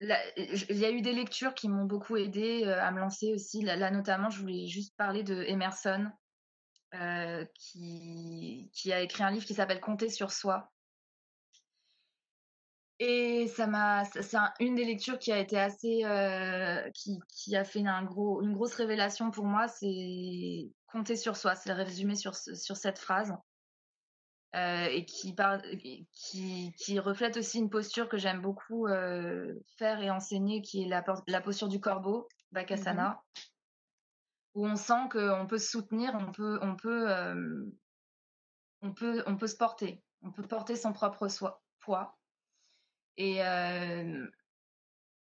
[0.00, 3.60] il y a eu des lectures qui m'ont beaucoup aidé euh, à me lancer aussi.
[3.62, 6.10] Là, notamment, je voulais juste parler de Emerson,
[7.54, 10.70] qui, qui a écrit un livre qui s'appelle Compter sur soi.
[13.04, 17.64] Et ça m'a, c'est une des lectures qui a été assez, euh, qui, qui, a
[17.64, 21.56] fait un gros, une grosse révélation pour moi, c'est compter sur soi.
[21.56, 23.34] C'est résumé sur, sur cette phrase.
[24.54, 25.62] Euh, et qui, parle,
[26.12, 30.88] qui, qui, reflète aussi une posture que j'aime beaucoup euh, faire et enseigner, qui est
[30.88, 33.40] la, la posture du corbeau, Bakasana, mmh
[34.54, 37.08] où on sent qu'on peut se soutenir, on peut, on peut,
[38.82, 42.18] on peut, on peut se porter, on peut porter son propre soi, poids.
[43.16, 43.40] Et,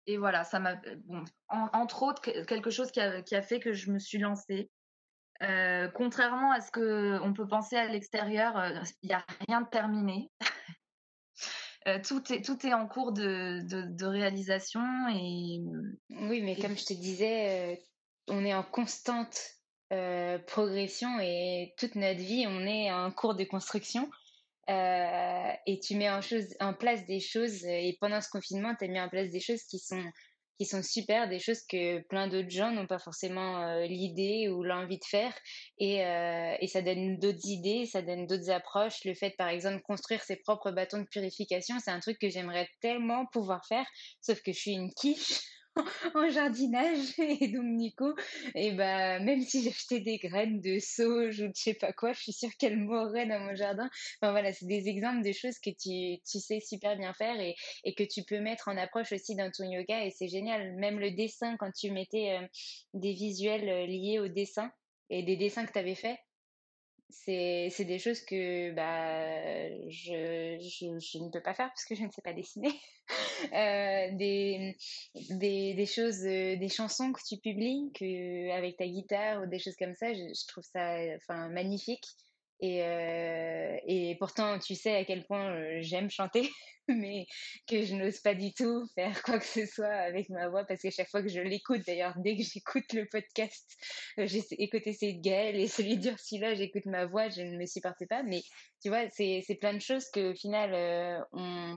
[0.06, 0.76] et voilà, ça m'a.
[1.04, 4.70] Bon, entre autres, quelque chose qui a, qui a, fait que je me suis lancée.
[5.94, 8.54] contrairement à ce qu'on peut penser à l'extérieur,
[9.02, 10.30] il n'y a rien de terminé.
[12.04, 14.82] tout, est, tout est en cours de, de, de, réalisation.
[15.10, 15.60] Et,
[16.10, 17.84] oui, mais comme je te disais,
[18.28, 19.38] on est en constante
[20.46, 24.10] progression et toute notre vie, on est en cours de construction.
[24.70, 29.00] Euh, et tu mets en, place des choses, et pendant ce confinement, tu as mis
[29.00, 30.04] en place des choses qui sont,
[30.58, 34.62] qui sont super, des choses que plein d'autres gens n'ont pas forcément euh, l'idée ou
[34.62, 35.34] l'envie de faire,
[35.78, 39.04] et, euh, et ça donne d'autres idées, ça donne d'autres approches.
[39.04, 42.28] Le fait, par exemple, de construire ses propres bâtons de purification, c'est un truc que
[42.28, 43.86] j'aimerais tellement pouvoir faire,
[44.20, 45.40] sauf que je suis une quiche
[46.14, 47.18] en jardinage.
[47.18, 47.64] Et donc
[47.96, 48.14] coup
[48.54, 52.12] et bah même si j'achetais des graines de sauge ou de je sais pas quoi
[52.12, 53.88] je suis sûre qu'elles mourraient dans mon jardin.
[54.20, 57.54] Enfin voilà c'est des exemples de choses que tu, tu sais super bien faire et,
[57.84, 60.74] et que tu peux mettre en approche aussi dans ton yoga et c'est génial.
[60.76, 62.46] Même le dessin quand tu mettais euh,
[62.94, 64.70] des visuels euh, liés au dessin
[65.10, 66.18] et des dessins que tu avais fait
[67.12, 72.02] c'est des choses que bah je, je, je, ne peux pas faire parce que je
[72.02, 72.72] ne sais pas dessiner.
[73.52, 74.76] Euh, des,
[75.30, 79.58] des, des choses euh, des chansons que tu publies que avec ta guitare ou des
[79.58, 82.06] choses comme ça je, je trouve ça enfin magnifique
[82.62, 86.48] et, euh, et pourtant, tu sais à quel point euh, j'aime chanter,
[86.88, 87.26] mais
[87.68, 90.80] que je n'ose pas du tout faire quoi que ce soit avec ma voix parce
[90.80, 93.68] que chaque fois que je l'écoute, d'ailleurs, dès que j'écoute le podcast,
[94.18, 97.66] euh, j'ai écouté celui de Gaël et celui d'Ursula, j'écoute ma voix, je ne me
[97.66, 98.22] supportais pas.
[98.22, 98.42] Mais
[98.80, 101.76] tu vois, c'est plein de choses qu'au final, on,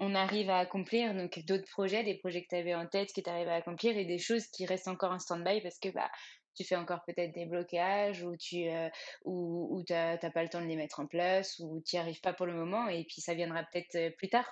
[0.00, 1.14] on arrive à accomplir.
[1.14, 3.96] Donc, d'autres projets, des projets que tu avais en tête, que tu arrives à accomplir
[3.96, 6.10] et des choses qui restent encore en stand-by parce que, bah,
[6.58, 8.88] tu fais encore peut-être des blocages ou tu euh,
[9.24, 12.32] ou, t'as pas le temps de les mettre en place ou tu n'y arrives pas
[12.32, 14.48] pour le moment et puis ça viendra peut-être euh, plus tard.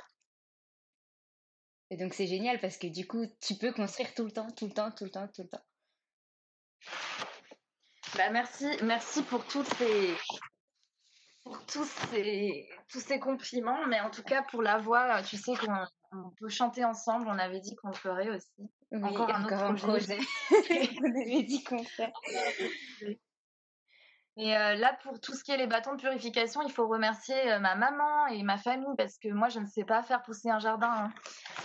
[1.91, 4.67] Et donc c'est génial parce que du coup tu peux construire tout le temps, tout
[4.67, 5.65] le temps, tout le temps, tout le temps.
[8.17, 10.15] Bah merci, merci pour toutes ces
[11.43, 15.55] pour tous ces tous ces compliments, mais en tout cas pour la voix, tu sais
[15.57, 15.87] qu'on
[16.39, 17.27] peut chanter ensemble.
[17.29, 18.71] On avait dit qu'on le ferait aussi.
[18.93, 20.19] Oui, encore un autre projet.
[20.51, 22.12] On avait dit qu'on ferait.
[24.39, 27.53] Et euh, là, pour tout ce qui est les bâtons de purification, il faut remercier
[27.53, 30.51] euh, ma maman et ma famille parce que moi, je ne sais pas faire pousser
[30.51, 30.91] un jardin.
[30.91, 31.14] Hein.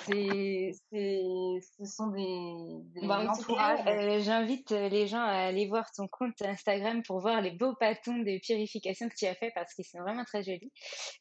[0.06, 3.82] C'est, ce sont des, des bah, entourages.
[3.88, 8.20] Euh, j'invite les gens à aller voir ton compte Instagram pour voir les beaux bâtons
[8.20, 10.72] de purification que tu as fait parce qu'ils sont vraiment très jolis.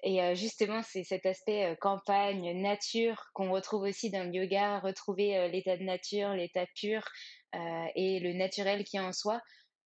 [0.04, 5.76] Et justement, c'est cet aspect campagne, nature qu'on retrouve aussi dans le yoga, retrouver l'état
[5.76, 7.02] de nature, l'état pur
[7.52, 9.40] et le naturel qui est en soi.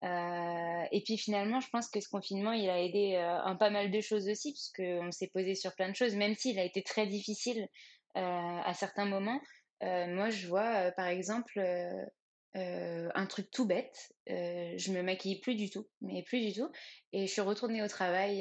[0.04, 3.70] Euh, et puis finalement, je pense que ce confinement, il a aidé euh, un pas
[3.70, 6.64] mal de choses aussi, parce qu'on s'est posé sur plein de choses, même s'il a
[6.64, 7.68] été très difficile
[8.16, 9.40] euh, à certains moments.
[9.80, 11.60] moi, je vois, par exemple,
[12.54, 14.12] un truc tout bête.
[14.26, 16.70] je me maquille plus du tout, mais plus du tout.
[17.12, 18.38] Et je suis retournée au travail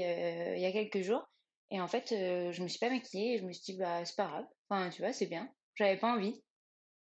[0.56, 1.24] il y a quelques jours.
[1.72, 4.28] Et en fait, je me suis pas maquillée je me suis dit, bah, c'est pas
[4.28, 4.46] grave.
[4.70, 5.50] Enfin, tu vois, c'est bien.
[5.76, 6.42] J'avais pas envie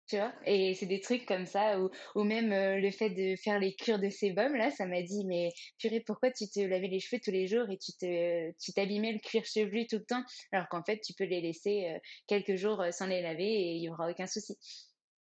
[0.08, 0.34] tu vois.
[0.46, 3.74] Et c'est des trucs comme ça ou, ou même euh, le fait de faire les
[3.76, 5.50] cures de sébum là ça m'a dit mais
[5.80, 9.14] purée pourquoi tu te lavais les cheveux tous les jours et tu te tu t'abîmais
[9.14, 12.56] le cuir chevelu tout le temps alors qu'en fait tu peux les laisser euh, quelques
[12.56, 14.58] jours euh, sans les laver et il y aura aucun souci.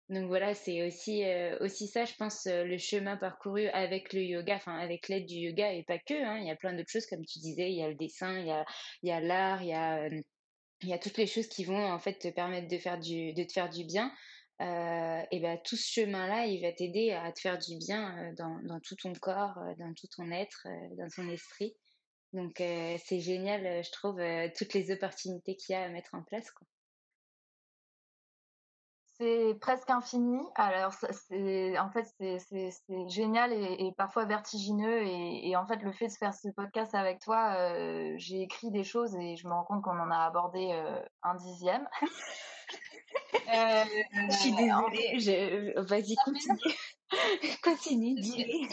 [0.09, 1.23] Donc voilà c'est aussi
[1.61, 5.73] aussi ça je pense le chemin parcouru avec le yoga enfin avec l'aide du yoga
[5.75, 7.83] et pas que hein, il y a plein d'autres choses comme tu disais il y
[7.83, 8.65] a le dessin il y a
[9.03, 10.09] il y a l'art il y a
[10.81, 13.35] il y a toutes les choses qui vont en fait te permettre de faire du
[13.35, 14.11] de te faire du bien
[14.61, 18.33] euh, et ben tout ce chemin-là, il va t'aider à te faire du bien euh,
[18.37, 21.77] dans, dans, tout ton corps, euh, dans tout ton être, dans ton esprit.
[22.35, 24.21] Donc c'est génial, je trouve,
[24.55, 26.51] toutes les opportunités qu'il y a à mettre en place.
[26.51, 26.67] Quoi.
[29.17, 30.39] C'est presque infini.
[30.55, 35.05] Alors, c'est, en fait, c'est, génial et, et, parfois vertigineux.
[35.05, 37.57] Et, et, en fait, le fait de faire ce podcast avec toi,
[38.19, 40.71] j'ai écrit des choses et je me rends compte qu'on en a abordé
[41.23, 41.89] un dixième.
[43.49, 43.85] Euh,
[44.31, 45.19] je suis désolée.
[45.19, 45.81] Je...
[45.81, 46.59] Vas-y, continue.
[47.63, 48.69] continue,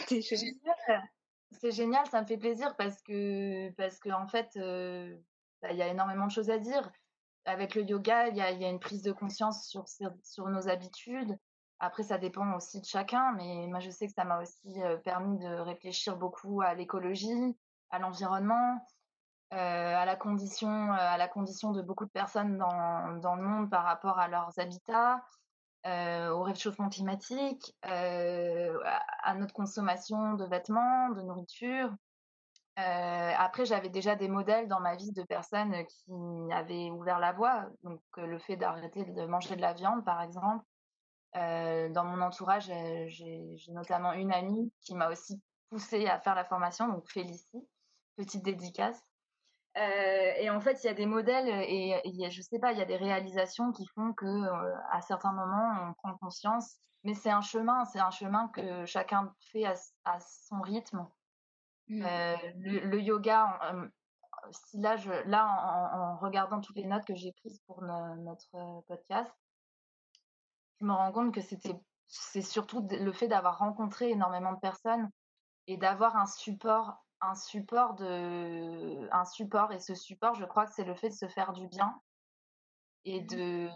[1.52, 5.16] C'est génial, ça me fait plaisir parce que, parce que en fait, euh,
[5.62, 6.90] bah, il y a énormément de choses à dire.
[7.46, 10.68] Avec le yoga, il y a, y a, une prise de conscience sur, sur nos
[10.68, 11.38] habitudes.
[11.78, 14.96] Après, ça dépend aussi de chacun, mais moi, je sais que ça m'a aussi euh,
[14.96, 17.56] permis de réfléchir beaucoup à l'écologie,
[17.90, 18.95] à l'environnement, euh,
[19.50, 23.70] à la condition euh, à la condition de beaucoup de personnes dans, dans le monde
[23.70, 25.22] par rapport à leurs habitats,
[25.86, 28.76] euh, au réchauffement climatique, euh,
[29.22, 31.94] à notre consommation de vêtements, de nourriture.
[32.78, 37.32] Euh, après, j'avais déjà des modèles dans ma vie de personnes qui avaient ouvert la
[37.32, 40.64] voie, donc le fait d'arrêter de manger de la viande, par exemple.
[41.36, 42.70] Euh, dans mon entourage,
[43.06, 45.40] j'ai notamment une amie qui m'a aussi
[45.70, 47.66] poussée à faire la formation, donc Félicie,
[48.16, 49.00] petite dédicace.
[49.76, 52.78] Euh, et en fait, il y a des modèles et, et je sais pas, il
[52.78, 56.78] y a des réalisations qui font que euh, à certains moments, on prend conscience.
[57.04, 59.74] Mais c'est un chemin, c'est un chemin que chacun fait à,
[60.04, 61.06] à son rythme.
[61.88, 62.04] Mmh.
[62.04, 63.60] Euh, le, le, yoga,
[64.50, 68.16] si là, je, là, en, en, regardant toutes les notes que j'ai prises pour no,
[68.16, 69.30] notre podcast,
[70.80, 75.08] je me rends compte que c'était, c'est surtout le fait d'avoir rencontré énormément de personnes
[75.68, 80.72] et d'avoir un support un support de un support et ce support je crois que
[80.74, 81.94] c'est le fait de se faire du bien
[83.04, 83.68] et mmh de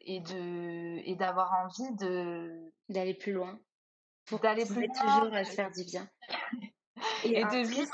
[0.00, 3.60] et de et d'avoir envie de d'aller plus loin.
[4.26, 6.08] Pour d'aller plus loin toujours à se faire du bien.
[7.24, 7.92] Et, de vivre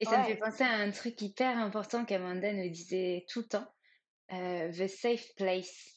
[0.00, 3.48] et ça me fait penser à un truc hyper important qu'Amanda nous disait tout le
[3.48, 3.66] temps
[4.32, 5.94] euh, the safe place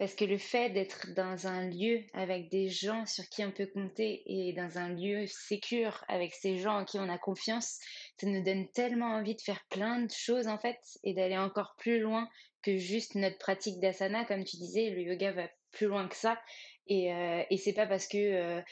[0.00, 3.66] parce que le fait d'être dans un lieu avec des gens sur qui on peut
[3.66, 7.78] compter et dans un lieu sécure avec ces gens en qui on a confiance,
[8.18, 11.74] ça nous donne tellement envie de faire plein de choses en fait et d'aller encore
[11.76, 12.26] plus loin
[12.62, 14.24] que juste notre pratique d'asana.
[14.24, 16.40] Comme tu disais, le yoga va plus loin que ça.
[16.86, 18.62] Et, euh, et c'est pas parce que euh,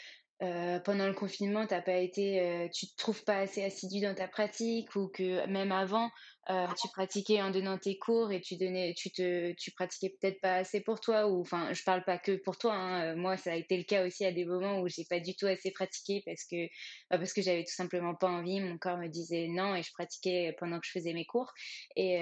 [0.43, 4.29] euh, pendant le confinement, t'as pas été, tu te trouves pas assez assidu dans ta
[4.29, 6.09] pratique ou que même avant,
[6.51, 10.57] euh, tu pratiquais en donnant tes cours et tu donnais, tu te, pratiquais peut-être pas
[10.57, 12.74] assez pour toi ou enfin, je parle pas que pour toi.
[12.74, 15.20] Hein, euh, moi, ça a été le cas aussi à des moments où j'ai pas
[15.20, 16.66] du tout assez pratiqué parce que
[17.11, 18.61] bah, parce que j'avais tout simplement pas envie.
[18.61, 21.53] Mon corps me disait non et je pratiquais pendant que je faisais mes cours
[21.96, 22.16] et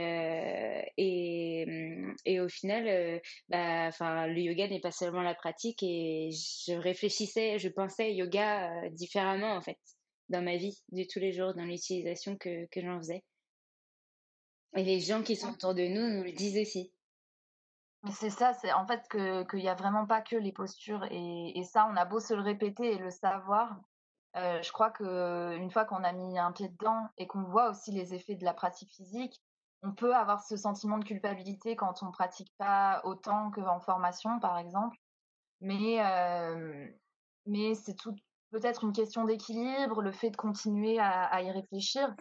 [0.97, 6.31] et mmh, et au final, bah, enfin, le yoga n'est pas seulement la pratique et
[6.33, 9.79] je réfléchissais, je pensais yoga différemment en fait
[10.31, 13.22] dans ma vie de tous les jours, dans l'utilisation que que j'en faisais.
[14.77, 16.93] Et les gens qui sont autour de nous nous le disent aussi.
[18.12, 21.05] C'est ça, c'est en fait qu'il n'y a vraiment pas que les postures.
[21.11, 23.81] Et, et, ça, on a beau se le répéter et le savoir.
[24.37, 27.91] Euh, je crois qu'une fois qu'on a mis un pied dedans et qu'on voit aussi
[27.91, 29.41] les effets de la pratique physique,
[29.83, 34.39] on peut avoir ce sentiment de culpabilité quand on ne pratique pas autant qu'en formation,
[34.41, 34.99] par exemple.
[35.61, 36.87] Mais, euh,
[37.47, 38.14] mais c'est tout
[38.51, 42.14] peut-être une question d'équilibre, le fait de continuer à, à y réfléchir.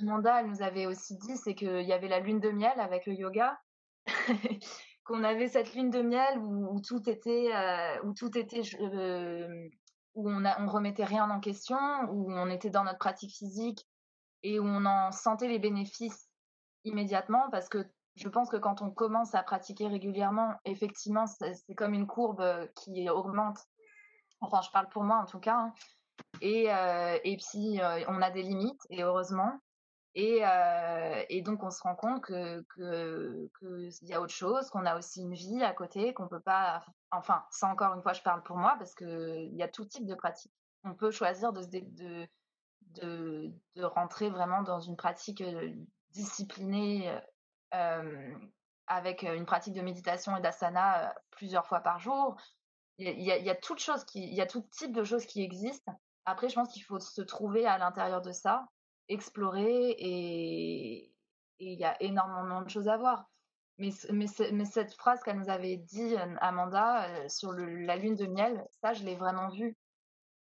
[0.00, 3.14] Amanda, nous avait aussi dit, c'est qu'il y avait la lune de miel avec le
[3.14, 3.58] yoga,
[5.04, 9.68] qu'on avait cette lune de miel où, tout était, euh, où tout était, euh,
[10.14, 11.78] où on, a, remettait rien en question,
[12.10, 13.86] où on était dans notre pratique physique
[14.42, 16.28] et où on en sentait les bénéfices
[16.84, 17.86] immédiatement, parce que
[18.16, 22.42] je pense que quand on commence à pratiquer régulièrement, effectivement, c'est comme une courbe
[22.74, 23.58] qui augmente.
[24.40, 25.56] Enfin, je parle pour moi en tout cas.
[25.56, 25.74] Hein.
[26.40, 27.78] Et, euh, et puis,
[28.08, 29.52] on a des limites, et heureusement.
[30.18, 34.86] Et, euh, et, donc, on se rend compte que qu'il y a autre chose, qu'on
[34.86, 36.82] a aussi une vie à côté, qu'on peut pas.
[37.10, 40.06] Enfin, ça encore une fois, je parle pour moi parce qu'il y a tout type
[40.06, 40.52] de pratique.
[40.84, 41.62] On peut choisir de,
[43.02, 45.70] de, de, rentrer vraiment dans une pratique euh,
[46.12, 47.14] disciplinée
[47.74, 48.34] euh,
[48.86, 52.36] avec une pratique de méditation et d'asana plusieurs fois par jour.
[52.96, 53.50] Il y, a, il y
[54.14, 55.92] il y a tout type de choses qui existent.
[56.24, 58.66] Après, je pense qu'il faut se trouver à l'intérieur de ça
[59.08, 61.12] explorer et
[61.58, 63.28] il y a énormément de choses à voir.
[63.78, 68.66] Mais, mais, cette phrase qu'elle nous avait dit, Amanda, euh, sur la lune de miel,
[68.80, 69.76] ça, je l'ai vraiment vu.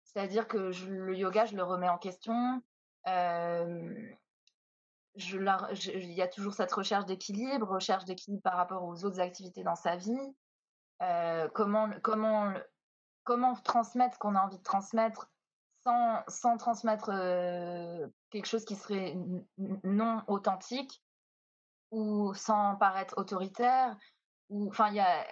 [0.02, 2.60] C'est-à-dire que le yoga, je le remets en question.
[3.06, 4.10] Euh,
[5.14, 9.76] il y a toujours cette recherche d'équilibre, recherche d'équilibre par rapport aux autres activités dans
[9.76, 10.34] sa vie.
[11.02, 12.52] Euh, comment, comment,
[13.22, 15.30] comment transmettre ce qu'on a envie de transmettre
[15.84, 17.10] sans, sans transmettre
[18.32, 19.14] quelque chose qui serait
[19.84, 21.02] non authentique
[21.90, 23.96] ou sans paraître autoritaire
[24.48, 25.26] ou enfin il y a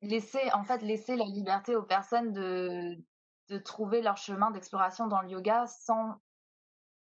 [0.00, 2.96] laisser en fait laisser la liberté aux personnes de
[3.48, 6.14] de trouver leur chemin d'exploration dans le yoga sans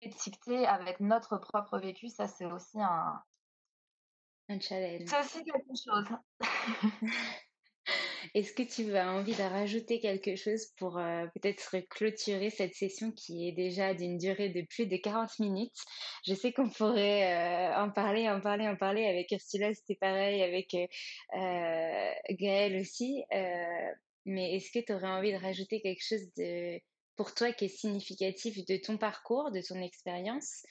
[0.01, 3.23] étiqueter avec notre propre vécu ça c'est aussi un
[4.49, 5.03] un challenge.
[5.07, 6.09] C'est aussi quelque chose
[8.35, 13.11] Est-ce que tu as envie de rajouter quelque chose pour euh, peut-être clôturer cette session
[13.13, 15.77] qui est déjà d'une durée de plus de 40 minutes?
[16.27, 19.07] Je sais qu'on pourrait euh, en parler, en parler, en parler.
[19.07, 23.25] Avec Ursula, c'était pareil, avec euh, Gaëlle aussi.
[24.25, 26.79] mais est-ce que tu aurais envie de rajouter quelque chose de,
[27.17, 30.63] pour toi qui est significatif de ton parcours, de ton expérience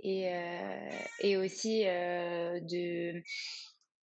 [0.00, 3.22] et aussi de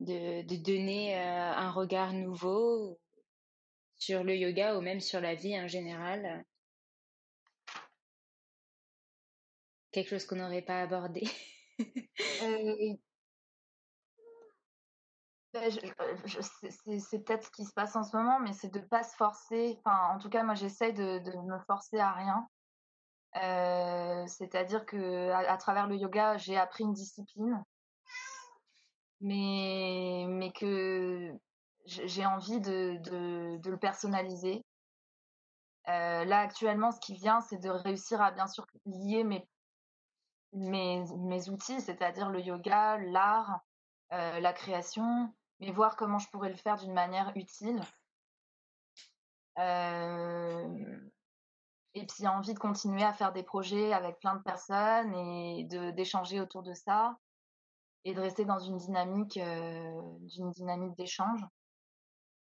[0.01, 2.99] de, de donner euh, un regard nouveau
[3.97, 6.43] sur le yoga ou même sur la vie en général.
[9.91, 11.21] Quelque chose qu'on n'aurait pas abordé.
[11.79, 11.85] euh,
[15.53, 18.85] ben, euh, c'est peut-être ce qui se passe en ce moment, mais c'est de ne
[18.85, 19.79] pas se forcer.
[19.83, 22.47] Enfin, en tout cas, moi, j'essaye de, de me forcer à rien.
[23.35, 27.63] Euh, C'est-à-dire que à, travers le yoga, j'ai appris une discipline
[29.21, 31.33] mais, mais que
[31.85, 32.97] j'ai envie de,
[33.57, 34.65] de, le personnaliser.
[35.87, 39.47] Euh, là, actuellement, ce qui vient, c'est de réussir à bien sûr lier mes,
[40.53, 43.61] mes, mes outils, c'est-à-dire le yoga, l'art,
[44.13, 47.81] euh, la création, mais voir comment je pourrais le faire d'une manière utile.
[49.57, 50.99] Euh,
[51.93, 56.39] et puis envie de continuer à faire des projets avec plein de personnes et d'échanger
[56.39, 57.17] autour de ça.
[58.05, 61.41] Et de rester dans une dynamique, d'une dynamique d'échange.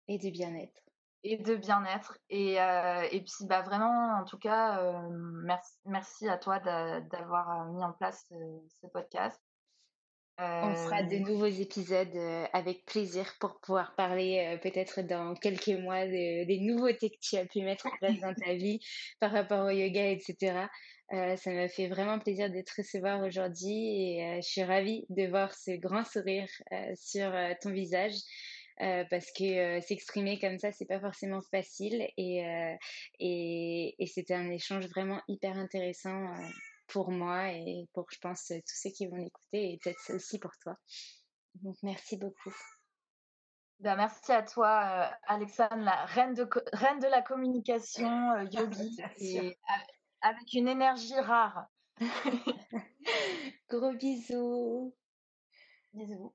[0.09, 0.81] Et de bien-être.
[1.25, 2.19] Et de bien-être.
[2.31, 4.81] Et, et puis, bah, vraiment, en tout cas,
[5.45, 9.41] merci, merci à toi d'avoir mis en place ce podcast.
[10.39, 12.15] On fera de nouveaux épisodes
[12.53, 17.63] avec plaisir pour pouvoir parler peut-être dans quelques mois des nouveautés que tu as pu
[17.63, 18.79] mettre en place dans ta vie
[19.19, 20.67] par rapport au yoga, etc.
[21.11, 25.55] ça m'a fait vraiment plaisir de te recevoir aujourd'hui et je suis ravie de voir
[25.55, 26.49] ce grand sourire
[26.97, 28.15] sur ton visage.
[28.79, 32.43] parce que s'exprimer comme ça, c'est pas forcément facile et,
[33.21, 36.27] et, et c'était un échange vraiment hyper intéressant
[36.89, 40.53] pour moi et pour, je pense, tous ceux qui vont l'écouter et peut-être aussi pour
[40.63, 40.77] toi.
[41.63, 42.55] Donc, merci beaucoup.
[43.81, 48.97] Ben, merci à toi, euh, Alexandre, la reine de, reine de la communication, euh, yogi,
[49.19, 49.59] et
[50.27, 51.67] avec une énergie rare.
[53.71, 54.95] Gros bisous.
[55.95, 56.35] Bisous.